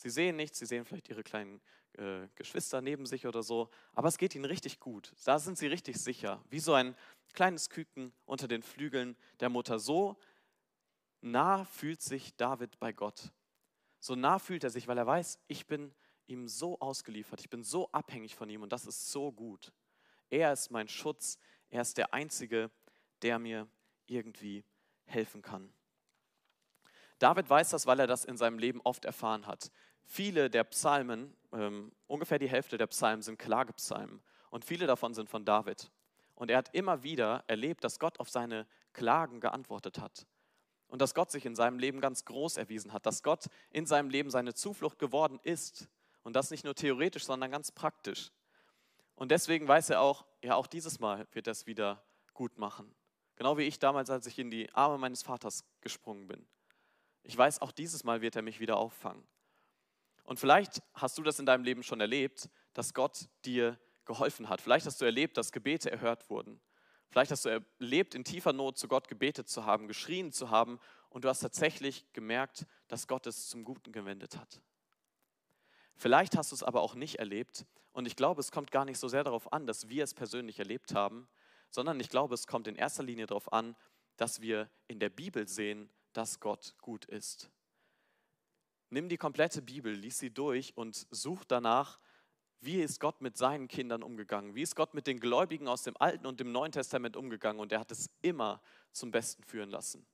Sie 0.00 0.08
sehen 0.08 0.36
nichts, 0.36 0.58
sie 0.58 0.64
sehen 0.64 0.86
vielleicht 0.86 1.10
ihre 1.10 1.22
kleinen 1.22 1.60
äh, 1.98 2.26
Geschwister 2.34 2.80
neben 2.80 3.04
sich 3.04 3.26
oder 3.26 3.42
so, 3.42 3.68
aber 3.92 4.08
es 4.08 4.16
geht 4.16 4.34
ihnen 4.34 4.46
richtig 4.46 4.80
gut. 4.80 5.12
Da 5.26 5.38
sind 5.38 5.58
sie 5.58 5.66
richtig 5.66 5.98
sicher, 5.98 6.42
wie 6.48 6.58
so 6.58 6.72
ein 6.72 6.96
kleines 7.34 7.68
Küken 7.68 8.14
unter 8.24 8.48
den 8.48 8.62
Flügeln 8.62 9.14
der 9.40 9.50
Mutter. 9.50 9.78
So 9.78 10.16
nah 11.20 11.66
fühlt 11.66 12.00
sich 12.00 12.34
David 12.36 12.80
bei 12.80 12.94
Gott. 12.94 13.30
So 13.98 14.14
nah 14.14 14.38
fühlt 14.38 14.64
er 14.64 14.70
sich, 14.70 14.88
weil 14.88 14.96
er 14.96 15.06
weiß, 15.06 15.38
ich 15.48 15.66
bin 15.66 15.92
ihm 16.26 16.48
so 16.48 16.80
ausgeliefert, 16.80 17.40
ich 17.40 17.50
bin 17.50 17.62
so 17.62 17.92
abhängig 17.92 18.34
von 18.34 18.48
ihm 18.48 18.62
und 18.62 18.72
das 18.72 18.86
ist 18.86 19.12
so 19.12 19.30
gut. 19.30 19.70
Er 20.30 20.50
ist 20.54 20.70
mein 20.70 20.88
Schutz, 20.88 21.38
er 21.68 21.82
ist 21.82 21.98
der 21.98 22.14
Einzige, 22.14 22.70
der 23.20 23.38
mir 23.38 23.68
irgendwie 24.06 24.64
helfen 25.04 25.42
kann. 25.42 25.70
David 27.20 27.50
weiß 27.50 27.68
das, 27.68 27.86
weil 27.86 28.00
er 28.00 28.06
das 28.06 28.24
in 28.24 28.38
seinem 28.38 28.58
Leben 28.58 28.80
oft 28.80 29.04
erfahren 29.04 29.46
hat. 29.46 29.70
Viele 30.04 30.50
der 30.50 30.64
Psalmen, 30.64 31.34
ähm, 31.52 31.92
ungefähr 32.06 32.38
die 32.38 32.48
Hälfte 32.48 32.78
der 32.78 32.86
Psalmen 32.88 33.22
sind 33.22 33.38
Klagepsalmen 33.38 34.22
und 34.50 34.64
viele 34.64 34.86
davon 34.86 35.14
sind 35.14 35.28
von 35.28 35.44
David. 35.44 35.90
Und 36.34 36.50
er 36.50 36.58
hat 36.58 36.74
immer 36.74 37.02
wieder 37.02 37.44
erlebt, 37.46 37.84
dass 37.84 37.98
Gott 37.98 38.18
auf 38.18 38.30
seine 38.30 38.66
Klagen 38.92 39.40
geantwortet 39.40 39.98
hat. 39.98 40.26
Und 40.88 41.00
dass 41.00 41.14
Gott 41.14 41.30
sich 41.30 41.46
in 41.46 41.54
seinem 41.54 41.78
Leben 41.78 42.00
ganz 42.00 42.24
groß 42.24 42.56
erwiesen 42.56 42.92
hat, 42.92 43.06
dass 43.06 43.22
Gott 43.22 43.44
in 43.70 43.86
seinem 43.86 44.10
Leben 44.10 44.30
seine 44.30 44.54
Zuflucht 44.54 44.98
geworden 44.98 45.38
ist. 45.42 45.88
Und 46.22 46.34
das 46.34 46.50
nicht 46.50 46.64
nur 46.64 46.74
theoretisch, 46.74 47.24
sondern 47.24 47.50
ganz 47.50 47.70
praktisch. 47.70 48.32
Und 49.14 49.30
deswegen 49.30 49.68
weiß 49.68 49.90
er 49.90 50.00
auch, 50.00 50.24
ja, 50.42 50.54
auch 50.54 50.66
dieses 50.66 50.98
Mal 50.98 51.26
wird 51.32 51.46
er 51.46 51.52
es 51.52 51.66
wieder 51.66 52.02
gut 52.32 52.58
machen. 52.58 52.92
Genau 53.36 53.58
wie 53.58 53.64
ich 53.64 53.78
damals, 53.78 54.10
als 54.10 54.26
ich 54.26 54.38
in 54.38 54.50
die 54.50 54.72
Arme 54.74 54.98
meines 54.98 55.22
Vaters 55.22 55.64
gesprungen 55.82 56.26
bin. 56.26 56.46
Ich 57.22 57.36
weiß, 57.36 57.60
auch 57.60 57.70
dieses 57.70 58.02
Mal 58.02 58.22
wird 58.22 58.34
er 58.34 58.42
mich 58.42 58.60
wieder 58.60 58.78
auffangen. 58.78 59.22
Und 60.30 60.38
vielleicht 60.38 60.80
hast 60.94 61.18
du 61.18 61.24
das 61.24 61.40
in 61.40 61.46
deinem 61.46 61.64
Leben 61.64 61.82
schon 61.82 62.00
erlebt, 62.00 62.48
dass 62.72 62.94
Gott 62.94 63.26
dir 63.44 63.76
geholfen 64.04 64.48
hat. 64.48 64.60
Vielleicht 64.60 64.86
hast 64.86 65.00
du 65.00 65.04
erlebt, 65.04 65.36
dass 65.36 65.50
Gebete 65.50 65.90
erhört 65.90 66.30
wurden. 66.30 66.60
Vielleicht 67.08 67.32
hast 67.32 67.46
du 67.46 67.48
erlebt, 67.80 68.14
in 68.14 68.22
tiefer 68.22 68.52
Not 68.52 68.78
zu 68.78 68.86
Gott 68.86 69.08
gebetet 69.08 69.48
zu 69.48 69.66
haben, 69.66 69.88
geschrien 69.88 70.30
zu 70.30 70.50
haben 70.50 70.78
und 71.08 71.24
du 71.24 71.28
hast 71.28 71.40
tatsächlich 71.40 72.06
gemerkt, 72.12 72.64
dass 72.86 73.08
Gott 73.08 73.26
es 73.26 73.48
zum 73.48 73.64
Guten 73.64 73.90
gewendet 73.90 74.36
hat. 74.36 74.60
Vielleicht 75.96 76.36
hast 76.36 76.52
du 76.52 76.54
es 76.54 76.62
aber 76.62 76.82
auch 76.82 76.94
nicht 76.94 77.16
erlebt 77.16 77.66
und 77.90 78.06
ich 78.06 78.14
glaube, 78.14 78.38
es 78.38 78.52
kommt 78.52 78.70
gar 78.70 78.84
nicht 78.84 79.00
so 79.00 79.08
sehr 79.08 79.24
darauf 79.24 79.52
an, 79.52 79.66
dass 79.66 79.88
wir 79.88 80.04
es 80.04 80.14
persönlich 80.14 80.60
erlebt 80.60 80.94
haben, 80.94 81.26
sondern 81.70 81.98
ich 81.98 82.08
glaube, 82.08 82.34
es 82.34 82.46
kommt 82.46 82.68
in 82.68 82.76
erster 82.76 83.02
Linie 83.02 83.26
darauf 83.26 83.52
an, 83.52 83.74
dass 84.16 84.40
wir 84.40 84.70
in 84.86 85.00
der 85.00 85.10
Bibel 85.10 85.48
sehen, 85.48 85.90
dass 86.12 86.38
Gott 86.38 86.76
gut 86.80 87.04
ist 87.06 87.50
nimm 88.90 89.08
die 89.08 89.16
komplette 89.16 89.62
Bibel, 89.62 89.92
lies 89.92 90.18
sie 90.18 90.30
durch 90.30 90.76
und 90.76 91.06
such 91.10 91.44
danach, 91.44 91.98
wie 92.60 92.82
ist 92.82 93.00
Gott 93.00 93.22
mit 93.22 93.38
seinen 93.38 93.68
Kindern 93.68 94.02
umgegangen? 94.02 94.54
Wie 94.54 94.62
ist 94.62 94.76
Gott 94.76 94.92
mit 94.92 95.06
den 95.06 95.18
Gläubigen 95.18 95.66
aus 95.66 95.82
dem 95.82 95.96
Alten 95.98 96.26
und 96.26 96.40
dem 96.40 96.52
Neuen 96.52 96.72
Testament 96.72 97.16
umgegangen? 97.16 97.58
Und 97.58 97.72
er 97.72 97.80
hat 97.80 97.90
es 97.90 98.10
immer 98.20 98.60
zum 98.92 99.10
Besten 99.10 99.42
führen 99.44 99.70
lassen. 99.70 100.06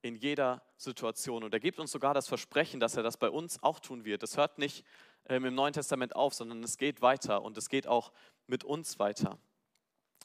In 0.00 0.16
jeder 0.16 0.62
Situation. 0.78 1.44
Und 1.44 1.52
er 1.52 1.60
gibt 1.60 1.78
uns 1.78 1.92
sogar 1.92 2.14
das 2.14 2.28
Versprechen, 2.28 2.80
dass 2.80 2.96
er 2.96 3.02
das 3.02 3.18
bei 3.18 3.28
uns 3.28 3.62
auch 3.62 3.78
tun 3.78 4.06
wird. 4.06 4.22
Es 4.22 4.38
hört 4.38 4.58
nicht 4.58 4.86
ähm, 5.26 5.44
im 5.44 5.54
Neuen 5.54 5.74
Testament 5.74 6.16
auf, 6.16 6.32
sondern 6.32 6.62
es 6.62 6.78
geht 6.78 7.02
weiter 7.02 7.42
und 7.42 7.58
es 7.58 7.68
geht 7.68 7.86
auch 7.86 8.12
mit 8.46 8.64
uns 8.64 8.98
weiter. 8.98 9.38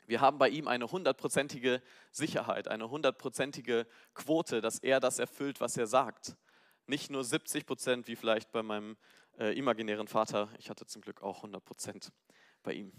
Wir 0.06 0.22
haben 0.22 0.38
bei 0.38 0.50
ihm 0.50 0.68
eine 0.68 0.90
hundertprozentige 0.90 1.82
Sicherheit, 2.12 2.68
eine 2.68 2.90
hundertprozentige 2.90 3.86
Quote, 4.14 4.62
dass 4.62 4.80
er 4.80 5.00
das 5.00 5.20
erfüllt, 5.20 5.60
was 5.62 5.78
er 5.78 5.86
sagt. 5.86 6.36
Nicht 6.90 7.12
nur 7.12 7.24
70 7.24 7.68
Prozent, 7.68 8.08
wie 8.08 8.16
vielleicht 8.16 8.52
bei 8.52 8.64
meinem 8.64 8.98
äh, 9.38 9.56
imaginären 9.56 10.08
Vater. 10.08 10.50
Ich 10.58 10.72
hatte 10.72 10.88
zum 10.88 11.04
Glück 11.04 11.22
auch 11.22 11.38
100 11.38 11.64
Prozent 11.64 12.12
bei 12.64 12.74
ihm. 12.74 12.92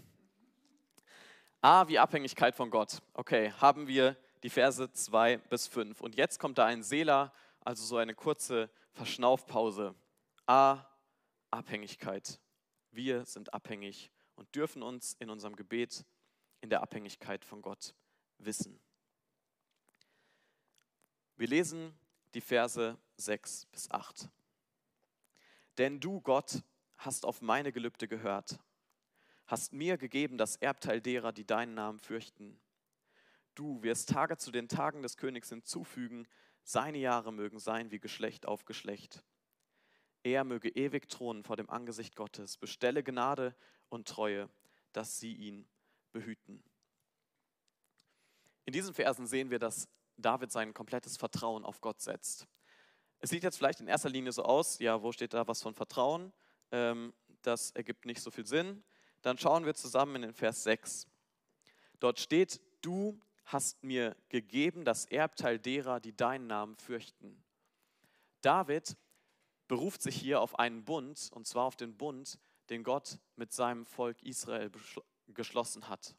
A 1.59 1.89
wie 1.89 1.99
Abhängigkeit 1.99 2.55
von 2.55 2.69
Gott. 2.69 3.01
Okay, 3.13 3.51
haben 3.51 3.87
wir 3.87 4.15
die 4.43 4.49
Verse 4.49 4.89
2 4.93 5.39
bis 5.49 5.67
5. 5.67 5.99
Und 5.99 6.15
jetzt 6.15 6.39
kommt 6.39 6.57
da 6.57 6.67
ein 6.67 6.83
Sela, 6.83 7.33
also 7.59 7.83
so 7.83 7.97
eine 7.97 8.15
kurze 8.15 8.69
Verschnaufpause. 8.93 9.93
A, 10.45 10.85
Abhängigkeit. 11.49 12.39
Wir 12.91 13.25
sind 13.25 13.53
abhängig 13.53 14.09
und 14.35 14.55
dürfen 14.55 14.83
uns 14.83 15.17
in 15.19 15.29
unserem 15.29 15.57
Gebet 15.57 16.05
in 16.61 16.69
der 16.69 16.81
Abhängigkeit 16.81 17.43
von 17.43 17.61
Gott 17.61 17.93
wissen. 18.37 18.79
Wir 21.35 21.49
lesen 21.49 21.93
die 22.33 22.41
Verse 22.41 22.97
6 23.17 23.65
bis 23.67 23.89
8. 23.91 24.29
Denn 25.77 25.99
du, 25.99 26.21
Gott, 26.21 26.63
hast 26.97 27.25
auf 27.25 27.41
meine 27.41 27.71
Gelübde 27.71 28.07
gehört, 28.07 28.59
hast 29.47 29.73
mir 29.73 29.97
gegeben 29.97 30.37
das 30.37 30.55
Erbteil 30.57 31.01
derer, 31.01 31.31
die 31.31 31.45
deinen 31.45 31.73
Namen 31.73 31.99
fürchten. 31.99 32.59
Du 33.55 33.81
wirst 33.83 34.09
Tage 34.09 34.37
zu 34.37 34.51
den 34.51 34.69
Tagen 34.69 35.01
des 35.01 35.17
Königs 35.17 35.49
hinzufügen, 35.49 36.27
seine 36.63 36.99
Jahre 36.99 37.33
mögen 37.33 37.59
sein 37.59 37.91
wie 37.91 37.99
Geschlecht 37.99 38.45
auf 38.45 38.65
Geschlecht. 38.65 39.23
Er 40.23 40.43
möge 40.43 40.69
ewig 40.69 41.09
thronen 41.09 41.43
vor 41.43 41.57
dem 41.57 41.69
Angesicht 41.69 42.15
Gottes, 42.15 42.57
bestelle 42.57 43.03
Gnade 43.03 43.55
und 43.89 44.07
Treue, 44.07 44.49
dass 44.93 45.19
sie 45.19 45.33
ihn 45.33 45.67
behüten. 46.11 46.63
In 48.65 48.73
diesen 48.73 48.93
Versen 48.93 49.25
sehen 49.25 49.49
wir, 49.49 49.59
dass 49.59 49.89
David 50.21 50.51
sein 50.51 50.73
komplettes 50.73 51.17
Vertrauen 51.17 51.65
auf 51.65 51.81
Gott 51.81 52.01
setzt. 52.01 52.47
Es 53.19 53.29
sieht 53.29 53.43
jetzt 53.43 53.57
vielleicht 53.57 53.79
in 53.79 53.87
erster 53.87 54.09
Linie 54.09 54.31
so 54.31 54.43
aus, 54.43 54.79
ja, 54.79 55.01
wo 55.01 55.11
steht 55.11 55.33
da 55.33 55.47
was 55.47 55.61
von 55.61 55.73
Vertrauen? 55.73 56.33
Ähm, 56.71 57.13
das 57.41 57.71
ergibt 57.71 58.05
nicht 58.05 58.21
so 58.21 58.31
viel 58.31 58.45
Sinn. 58.45 58.83
Dann 59.21 59.37
schauen 59.37 59.65
wir 59.65 59.75
zusammen 59.75 60.15
in 60.17 60.21
den 60.23 60.33
Vers 60.33 60.63
6. 60.63 61.07
Dort 61.99 62.19
steht, 62.19 62.59
du 62.81 63.19
hast 63.45 63.83
mir 63.83 64.15
gegeben 64.29 64.85
das 64.85 65.05
Erbteil 65.05 65.59
derer, 65.59 65.99
die 65.99 66.15
deinen 66.15 66.47
Namen 66.47 66.75
fürchten. 66.77 67.43
David 68.41 68.97
beruft 69.67 70.01
sich 70.01 70.15
hier 70.15 70.41
auf 70.41 70.57
einen 70.57 70.83
Bund, 70.83 71.29
und 71.33 71.45
zwar 71.45 71.65
auf 71.65 71.75
den 71.75 71.95
Bund, 71.95 72.39
den 72.69 72.83
Gott 72.83 73.19
mit 73.35 73.53
seinem 73.53 73.85
Volk 73.85 74.21
Israel 74.23 74.71
geschlossen 75.27 75.87
hat. 75.89 76.15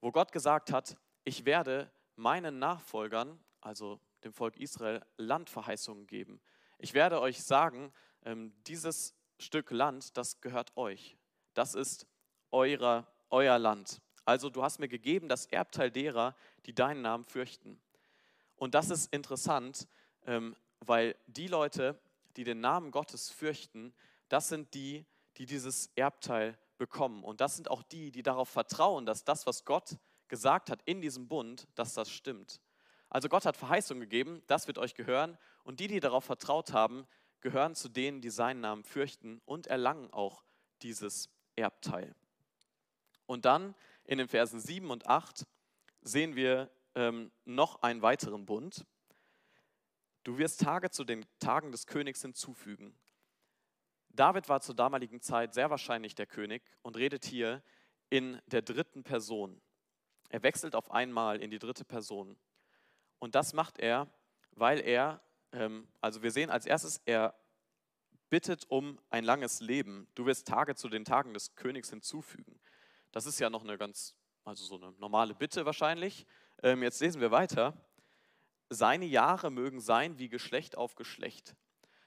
Wo 0.00 0.10
Gott 0.10 0.32
gesagt 0.32 0.72
hat, 0.72 0.96
ich 1.24 1.44
werde 1.44 1.92
meinen 2.16 2.58
Nachfolgern, 2.58 3.38
also 3.60 4.00
dem 4.24 4.32
Volk 4.32 4.56
Israel, 4.56 5.04
Landverheißungen 5.16 6.06
geben. 6.06 6.40
Ich 6.78 6.94
werde 6.94 7.20
euch 7.20 7.42
sagen, 7.42 7.92
ähm, 8.24 8.52
dieses 8.66 9.14
Stück 9.38 9.70
Land, 9.70 10.16
das 10.16 10.40
gehört 10.40 10.76
euch. 10.76 11.16
Das 11.54 11.74
ist 11.74 12.06
eurer, 12.50 13.06
euer 13.30 13.58
Land. 13.58 14.00
Also 14.24 14.50
du 14.50 14.62
hast 14.62 14.78
mir 14.78 14.88
gegeben 14.88 15.28
das 15.28 15.46
Erbteil 15.46 15.90
derer, 15.90 16.36
die 16.66 16.74
deinen 16.74 17.02
Namen 17.02 17.24
fürchten. 17.24 17.80
Und 18.56 18.74
das 18.74 18.90
ist 18.90 19.12
interessant, 19.12 19.88
ähm, 20.26 20.54
weil 20.80 21.16
die 21.26 21.48
Leute, 21.48 22.00
die 22.36 22.44
den 22.44 22.60
Namen 22.60 22.90
Gottes 22.90 23.30
fürchten, 23.30 23.92
das 24.28 24.48
sind 24.48 24.74
die, 24.74 25.04
die 25.36 25.46
dieses 25.46 25.88
Erbteil 25.96 26.56
bekommen. 26.78 27.24
Und 27.24 27.40
das 27.40 27.56
sind 27.56 27.70
auch 27.70 27.82
die, 27.82 28.10
die 28.12 28.22
darauf 28.22 28.48
vertrauen, 28.48 29.06
dass 29.06 29.24
das, 29.24 29.46
was 29.46 29.64
Gott 29.64 29.96
gesagt 30.32 30.70
hat 30.70 30.80
in 30.86 31.02
diesem 31.02 31.28
Bund, 31.28 31.68
dass 31.74 31.92
das 31.92 32.10
stimmt. 32.10 32.62
Also 33.10 33.28
Gott 33.28 33.44
hat 33.44 33.54
Verheißung 33.54 34.00
gegeben, 34.00 34.42
das 34.46 34.66
wird 34.66 34.78
euch 34.78 34.94
gehören. 34.94 35.36
Und 35.62 35.78
die, 35.78 35.88
die 35.88 36.00
darauf 36.00 36.24
vertraut 36.24 36.72
haben, 36.72 37.06
gehören 37.42 37.74
zu 37.74 37.90
denen, 37.90 38.22
die 38.22 38.30
seinen 38.30 38.62
Namen 38.62 38.82
fürchten 38.82 39.42
und 39.44 39.66
erlangen 39.66 40.10
auch 40.10 40.42
dieses 40.80 41.28
Erbteil. 41.54 42.14
Und 43.26 43.44
dann 43.44 43.74
in 44.04 44.16
den 44.16 44.26
Versen 44.26 44.58
7 44.58 44.90
und 44.90 45.06
8 45.06 45.46
sehen 46.00 46.34
wir 46.34 46.70
ähm, 46.94 47.30
noch 47.44 47.82
einen 47.82 48.00
weiteren 48.00 48.46
Bund. 48.46 48.86
Du 50.24 50.38
wirst 50.38 50.62
Tage 50.62 50.88
zu 50.88 51.04
den 51.04 51.26
Tagen 51.40 51.72
des 51.72 51.86
Königs 51.86 52.22
hinzufügen. 52.22 52.98
David 54.08 54.48
war 54.48 54.62
zur 54.62 54.76
damaligen 54.76 55.20
Zeit 55.20 55.52
sehr 55.52 55.68
wahrscheinlich 55.68 56.14
der 56.14 56.26
König 56.26 56.62
und 56.80 56.96
redet 56.96 57.26
hier 57.26 57.62
in 58.08 58.40
der 58.46 58.62
dritten 58.62 59.02
Person. 59.02 59.60
Er 60.32 60.42
wechselt 60.42 60.74
auf 60.74 60.90
einmal 60.90 61.42
in 61.42 61.50
die 61.50 61.58
dritte 61.58 61.84
Person. 61.84 62.38
Und 63.18 63.34
das 63.34 63.52
macht 63.52 63.78
er, 63.78 64.08
weil 64.52 64.80
er, 64.80 65.20
ähm, 65.52 65.86
also 66.00 66.22
wir 66.22 66.30
sehen 66.30 66.48
als 66.48 66.64
erstes, 66.64 67.02
er 67.04 67.34
bittet 68.30 68.64
um 68.70 68.98
ein 69.10 69.24
langes 69.24 69.60
Leben. 69.60 70.08
Du 70.14 70.24
wirst 70.24 70.48
Tage 70.48 70.74
zu 70.74 70.88
den 70.88 71.04
Tagen 71.04 71.34
des 71.34 71.54
Königs 71.54 71.90
hinzufügen. 71.90 72.58
Das 73.10 73.26
ist 73.26 73.40
ja 73.40 73.50
noch 73.50 73.62
eine 73.62 73.76
ganz, 73.76 74.16
also 74.44 74.64
so 74.64 74.76
eine 74.76 74.92
normale 74.98 75.34
Bitte 75.34 75.66
wahrscheinlich. 75.66 76.26
Ähm, 76.62 76.82
jetzt 76.82 77.02
lesen 77.02 77.20
wir 77.20 77.30
weiter. 77.30 77.76
Seine 78.70 79.04
Jahre 79.04 79.50
mögen 79.50 79.82
sein 79.82 80.18
wie 80.18 80.30
Geschlecht 80.30 80.78
auf 80.78 80.94
Geschlecht. 80.94 81.54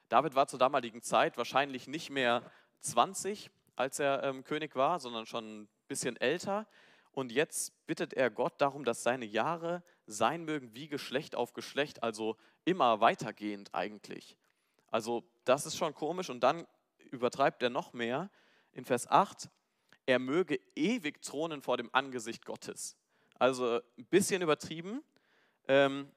David 0.09 0.33
war 0.33 0.47
zur 0.47 0.57
damaligen 0.57 1.03
Zeit 1.03 1.37
wahrscheinlich 1.37 1.87
nicht 1.87 2.09
mehr 2.09 2.41
20, 2.79 3.51
als 3.75 3.99
er 3.99 4.23
ähm, 4.23 4.43
König 4.43 4.75
war, 4.75 4.99
sondern 4.99 5.27
schon 5.27 5.61
ein 5.61 5.69
bisschen 5.87 6.17
älter. 6.17 6.65
Und 7.15 7.31
jetzt 7.31 7.73
bittet 7.87 8.13
er 8.13 8.29
Gott 8.29 8.59
darum, 8.59 8.83
dass 8.83 9.01
seine 9.01 9.23
Jahre 9.25 9.83
sein 10.05 10.43
mögen 10.43 10.75
wie 10.75 10.89
Geschlecht 10.89 11.33
auf 11.33 11.53
Geschlecht, 11.53 12.03
also 12.03 12.35
immer 12.65 12.99
weitergehend 12.99 13.73
eigentlich. 13.73 14.37
Also 14.91 15.23
das 15.45 15.65
ist 15.65 15.77
schon 15.77 15.93
komisch. 15.93 16.29
Und 16.29 16.41
dann 16.41 16.67
übertreibt 17.11 17.63
er 17.63 17.69
noch 17.69 17.93
mehr 17.93 18.29
in 18.73 18.83
Vers 18.83 19.09
8, 19.09 19.49
er 20.05 20.19
möge 20.19 20.59
ewig 20.75 21.21
thronen 21.21 21.61
vor 21.61 21.77
dem 21.77 21.89
Angesicht 21.93 22.45
Gottes. 22.45 22.97
Also 23.39 23.79
ein 23.97 24.05
bisschen 24.07 24.41
übertrieben. 24.41 25.01
Ähm, 25.69 26.11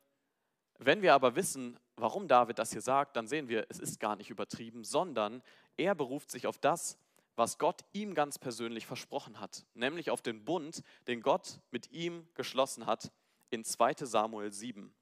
wenn 0.80 1.00
wir 1.00 1.14
aber 1.14 1.36
wissen, 1.36 1.78
warum 1.96 2.26
David 2.26 2.58
das 2.58 2.72
hier 2.72 2.82
sagt, 2.82 3.14
dann 3.14 3.28
sehen 3.28 3.48
wir, 3.48 3.66
es 3.68 3.78
ist 3.78 4.00
gar 4.00 4.16
nicht 4.16 4.30
übertrieben, 4.30 4.82
sondern 4.82 5.44
er 5.76 5.94
beruft 5.94 6.32
sich 6.32 6.48
auf 6.48 6.58
das, 6.58 6.98
was 7.38 7.56
Gott 7.56 7.84
ihm 7.92 8.14
ganz 8.14 8.36
persönlich 8.38 8.84
versprochen 8.84 9.38
hat, 9.38 9.64
nämlich 9.74 10.10
auf 10.10 10.22
den 10.22 10.44
Bund, 10.44 10.82
den 11.06 11.22
Gott 11.22 11.60
mit 11.70 11.92
ihm 11.92 12.28
geschlossen 12.34 12.84
hat 12.84 13.12
in 13.50 13.64
2 13.64 13.94
Samuel 14.00 14.50
7. 14.50 14.92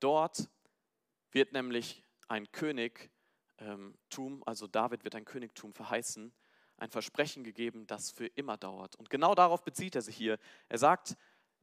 Dort 0.00 0.48
wird 1.32 1.52
nämlich 1.52 2.02
ein 2.28 2.50
Königtum, 2.50 4.42
also 4.46 4.66
David 4.66 5.04
wird 5.04 5.14
ein 5.14 5.26
Königtum 5.26 5.74
verheißen, 5.74 6.32
ein 6.78 6.90
Versprechen 6.90 7.44
gegeben, 7.44 7.86
das 7.86 8.10
für 8.10 8.26
immer 8.26 8.56
dauert. 8.56 8.96
Und 8.96 9.10
genau 9.10 9.34
darauf 9.34 9.64
bezieht 9.64 9.94
er 9.94 10.02
sich 10.02 10.16
hier. 10.16 10.38
Er 10.70 10.78
sagt, 10.78 11.18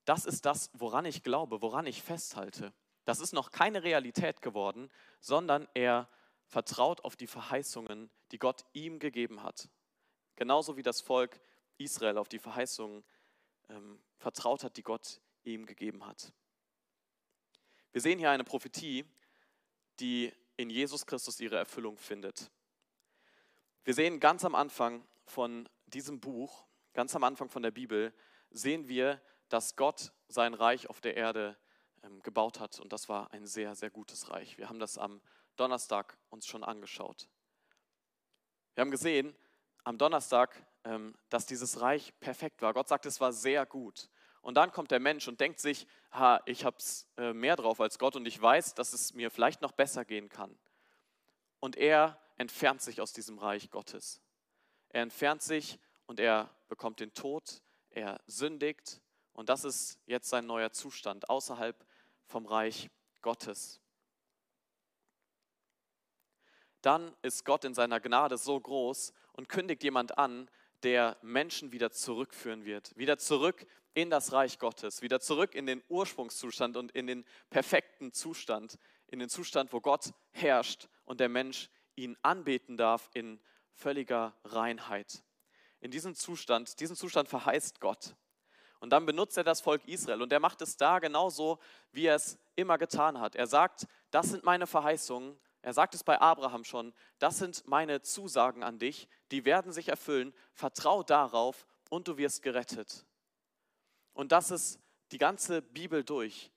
das 0.05 0.25
ist 0.25 0.45
das, 0.45 0.69
woran 0.73 1.05
ich 1.05 1.23
glaube, 1.23 1.63
woran 1.63 1.87
ich 1.87 2.03
festhalte. 2.03 2.71
Das 3.05 3.19
ist 3.19 3.33
noch 3.33 3.49
keine 3.49 3.81
Realität 3.81 4.43
geworden, 4.43 4.91
sondern 5.19 5.67
er 5.73 6.07
vertraut 6.45 7.03
auf 7.03 7.15
die 7.15 7.27
Verheißungen, 7.27 8.11
die 8.31 8.39
Gott 8.39 8.65
ihm 8.73 8.99
gegeben 8.99 9.43
hat. 9.43 9.69
Genauso 10.35 10.77
wie 10.77 10.83
das 10.83 11.01
Volk 11.01 11.39
Israel 11.77 12.17
auf 12.17 12.29
die 12.29 12.39
Verheißungen 12.39 13.03
ähm, 13.69 14.01
vertraut 14.17 14.63
hat, 14.63 14.77
die 14.77 14.83
Gott 14.83 15.21
ihm 15.43 15.65
gegeben 15.65 16.05
hat. 16.05 16.31
Wir 17.91 18.01
sehen 18.01 18.19
hier 18.19 18.31
eine 18.31 18.43
Prophetie, 18.43 19.05
die 19.99 20.31
in 20.57 20.69
Jesus 20.69 21.05
Christus 21.05 21.39
ihre 21.39 21.57
Erfüllung 21.57 21.97
findet. 21.97 22.51
Wir 23.83 23.93
sehen 23.93 24.19
ganz 24.19 24.45
am 24.45 24.55
Anfang 24.55 25.05
von 25.25 25.67
diesem 25.87 26.19
Buch, 26.19 26.65
ganz 26.93 27.15
am 27.15 27.23
Anfang 27.23 27.49
von 27.49 27.63
der 27.63 27.71
Bibel, 27.71 28.13
sehen 28.49 28.87
wir, 28.87 29.21
dass 29.49 29.75
Gott 29.75 30.13
sein 30.27 30.53
Reich 30.53 30.89
auf 30.89 31.01
der 31.01 31.17
Erde 31.17 31.57
ähm, 32.03 32.21
gebaut 32.21 32.59
hat. 32.59 32.79
Und 32.79 32.93
das 32.93 33.09
war 33.09 33.31
ein 33.31 33.45
sehr, 33.45 33.75
sehr 33.75 33.89
gutes 33.89 34.29
Reich. 34.29 34.57
Wir 34.57 34.69
haben 34.69 34.79
das 34.79 34.97
am 34.97 35.21
Donnerstag 35.55 36.17
uns 36.29 36.45
schon 36.45 36.63
angeschaut. 36.63 37.27
Wir 38.75 38.81
haben 38.81 38.91
gesehen 38.91 39.35
am 39.83 39.97
Donnerstag, 39.97 40.65
ähm, 40.83 41.13
dass 41.29 41.45
dieses 41.45 41.81
Reich 41.81 42.13
perfekt 42.19 42.61
war. 42.61 42.73
Gott 42.73 42.87
sagt, 42.87 43.05
es 43.05 43.19
war 43.19 43.33
sehr 43.33 43.65
gut. 43.65 44.09
Und 44.41 44.55
dann 44.55 44.71
kommt 44.71 44.91
der 44.91 44.99
Mensch 44.99 45.27
und 45.27 45.39
denkt 45.39 45.59
sich, 45.59 45.87
ha, 46.11 46.41
ich 46.45 46.65
habe 46.65 46.77
es 46.77 47.07
äh, 47.17 47.33
mehr 47.33 47.55
drauf 47.55 47.79
als 47.79 47.99
Gott 47.99 48.15
und 48.15 48.25
ich 48.25 48.41
weiß, 48.41 48.73
dass 48.73 48.93
es 48.93 49.13
mir 49.13 49.29
vielleicht 49.29 49.61
noch 49.61 49.71
besser 49.71 50.05
gehen 50.05 50.29
kann. 50.29 50.57
Und 51.59 51.75
er 51.75 52.19
entfernt 52.37 52.81
sich 52.81 53.01
aus 53.01 53.13
diesem 53.13 53.37
Reich 53.37 53.69
Gottes. 53.69 54.21
Er 54.89 55.03
entfernt 55.03 55.41
sich 55.41 55.79
und 56.07 56.19
er 56.19 56.49
bekommt 56.69 56.99
den 56.99 57.13
Tod, 57.13 57.61
er 57.89 58.19
sündigt 58.25 59.01
und 59.33 59.49
das 59.49 59.63
ist 59.63 59.99
jetzt 60.05 60.29
sein 60.29 60.45
neuer 60.45 60.71
Zustand 60.71 61.29
außerhalb 61.29 61.85
vom 62.25 62.45
Reich 62.45 62.89
Gottes. 63.21 63.80
Dann 66.81 67.15
ist 67.21 67.45
Gott 67.45 67.65
in 67.65 67.73
seiner 67.73 67.99
Gnade 67.99 68.37
so 68.37 68.59
groß 68.59 69.13
und 69.33 69.49
kündigt 69.49 69.83
jemand 69.83 70.17
an, 70.17 70.49
der 70.83 71.17
Menschen 71.21 71.71
wieder 71.71 71.91
zurückführen 71.91 72.65
wird, 72.65 72.95
wieder 72.97 73.17
zurück 73.17 73.67
in 73.93 74.09
das 74.09 74.31
Reich 74.31 74.57
Gottes, 74.57 75.01
wieder 75.01 75.19
zurück 75.19 75.53
in 75.53 75.65
den 75.65 75.83
Ursprungszustand 75.89 76.77
und 76.77 76.91
in 76.91 77.07
den 77.07 77.25
perfekten 77.49 78.13
Zustand, 78.13 78.77
in 79.07 79.19
den 79.19 79.29
Zustand, 79.29 79.73
wo 79.73 79.81
Gott 79.81 80.11
herrscht 80.31 80.87
und 81.05 81.19
der 81.19 81.29
Mensch 81.29 81.69
ihn 81.95 82.17
anbeten 82.21 82.77
darf 82.77 83.09
in 83.13 83.39
völliger 83.73 84.35
Reinheit. 84.43 85.23
In 85.81 85.91
diesem 85.91 86.15
Zustand, 86.15 86.79
diesen 86.79 86.95
Zustand 86.95 87.27
verheißt 87.27 87.79
Gott. 87.79 88.15
Und 88.79 88.91
dann 88.91 89.05
benutzt 89.05 89.37
er 89.37 89.43
das 89.43 89.61
Volk 89.61 89.87
Israel 89.87 90.21
und 90.21 90.31
er 90.33 90.39
macht 90.39 90.61
es 90.61 90.77
da 90.77 90.99
genauso, 90.99 91.59
wie 91.91 92.05
er 92.05 92.15
es 92.15 92.39
immer 92.55 92.77
getan 92.77 93.19
hat. 93.19 93.35
Er 93.35 93.47
sagt, 93.47 93.85
das 94.09 94.29
sind 94.29 94.43
meine 94.43 94.65
Verheißungen. 94.65 95.39
Er 95.61 95.73
sagt 95.73 95.93
es 95.93 96.03
bei 96.03 96.19
Abraham 96.19 96.63
schon, 96.63 96.93
das 97.19 97.37
sind 97.37 97.67
meine 97.67 98.01
Zusagen 98.01 98.63
an 98.63 98.79
dich, 98.79 99.07
die 99.31 99.45
werden 99.45 99.71
sich 99.71 99.89
erfüllen. 99.89 100.33
Vertrau 100.53 101.03
darauf 101.03 101.67
und 101.89 102.07
du 102.07 102.17
wirst 102.17 102.41
gerettet. 102.41 103.05
Und 104.13 104.31
das 104.31 104.51
ist 104.51 104.79
die 105.11 105.17
ganze 105.17 105.61
Bibel 105.61 106.03
durch. 106.03 106.51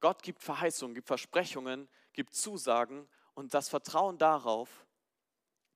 Gott 0.00 0.22
gibt 0.22 0.42
Verheißungen, 0.42 0.94
gibt 0.94 1.08
Versprechungen, 1.08 1.88
gibt 2.12 2.34
Zusagen 2.34 3.08
und 3.34 3.54
das 3.54 3.68
Vertrauen 3.68 4.18
darauf, 4.18 4.86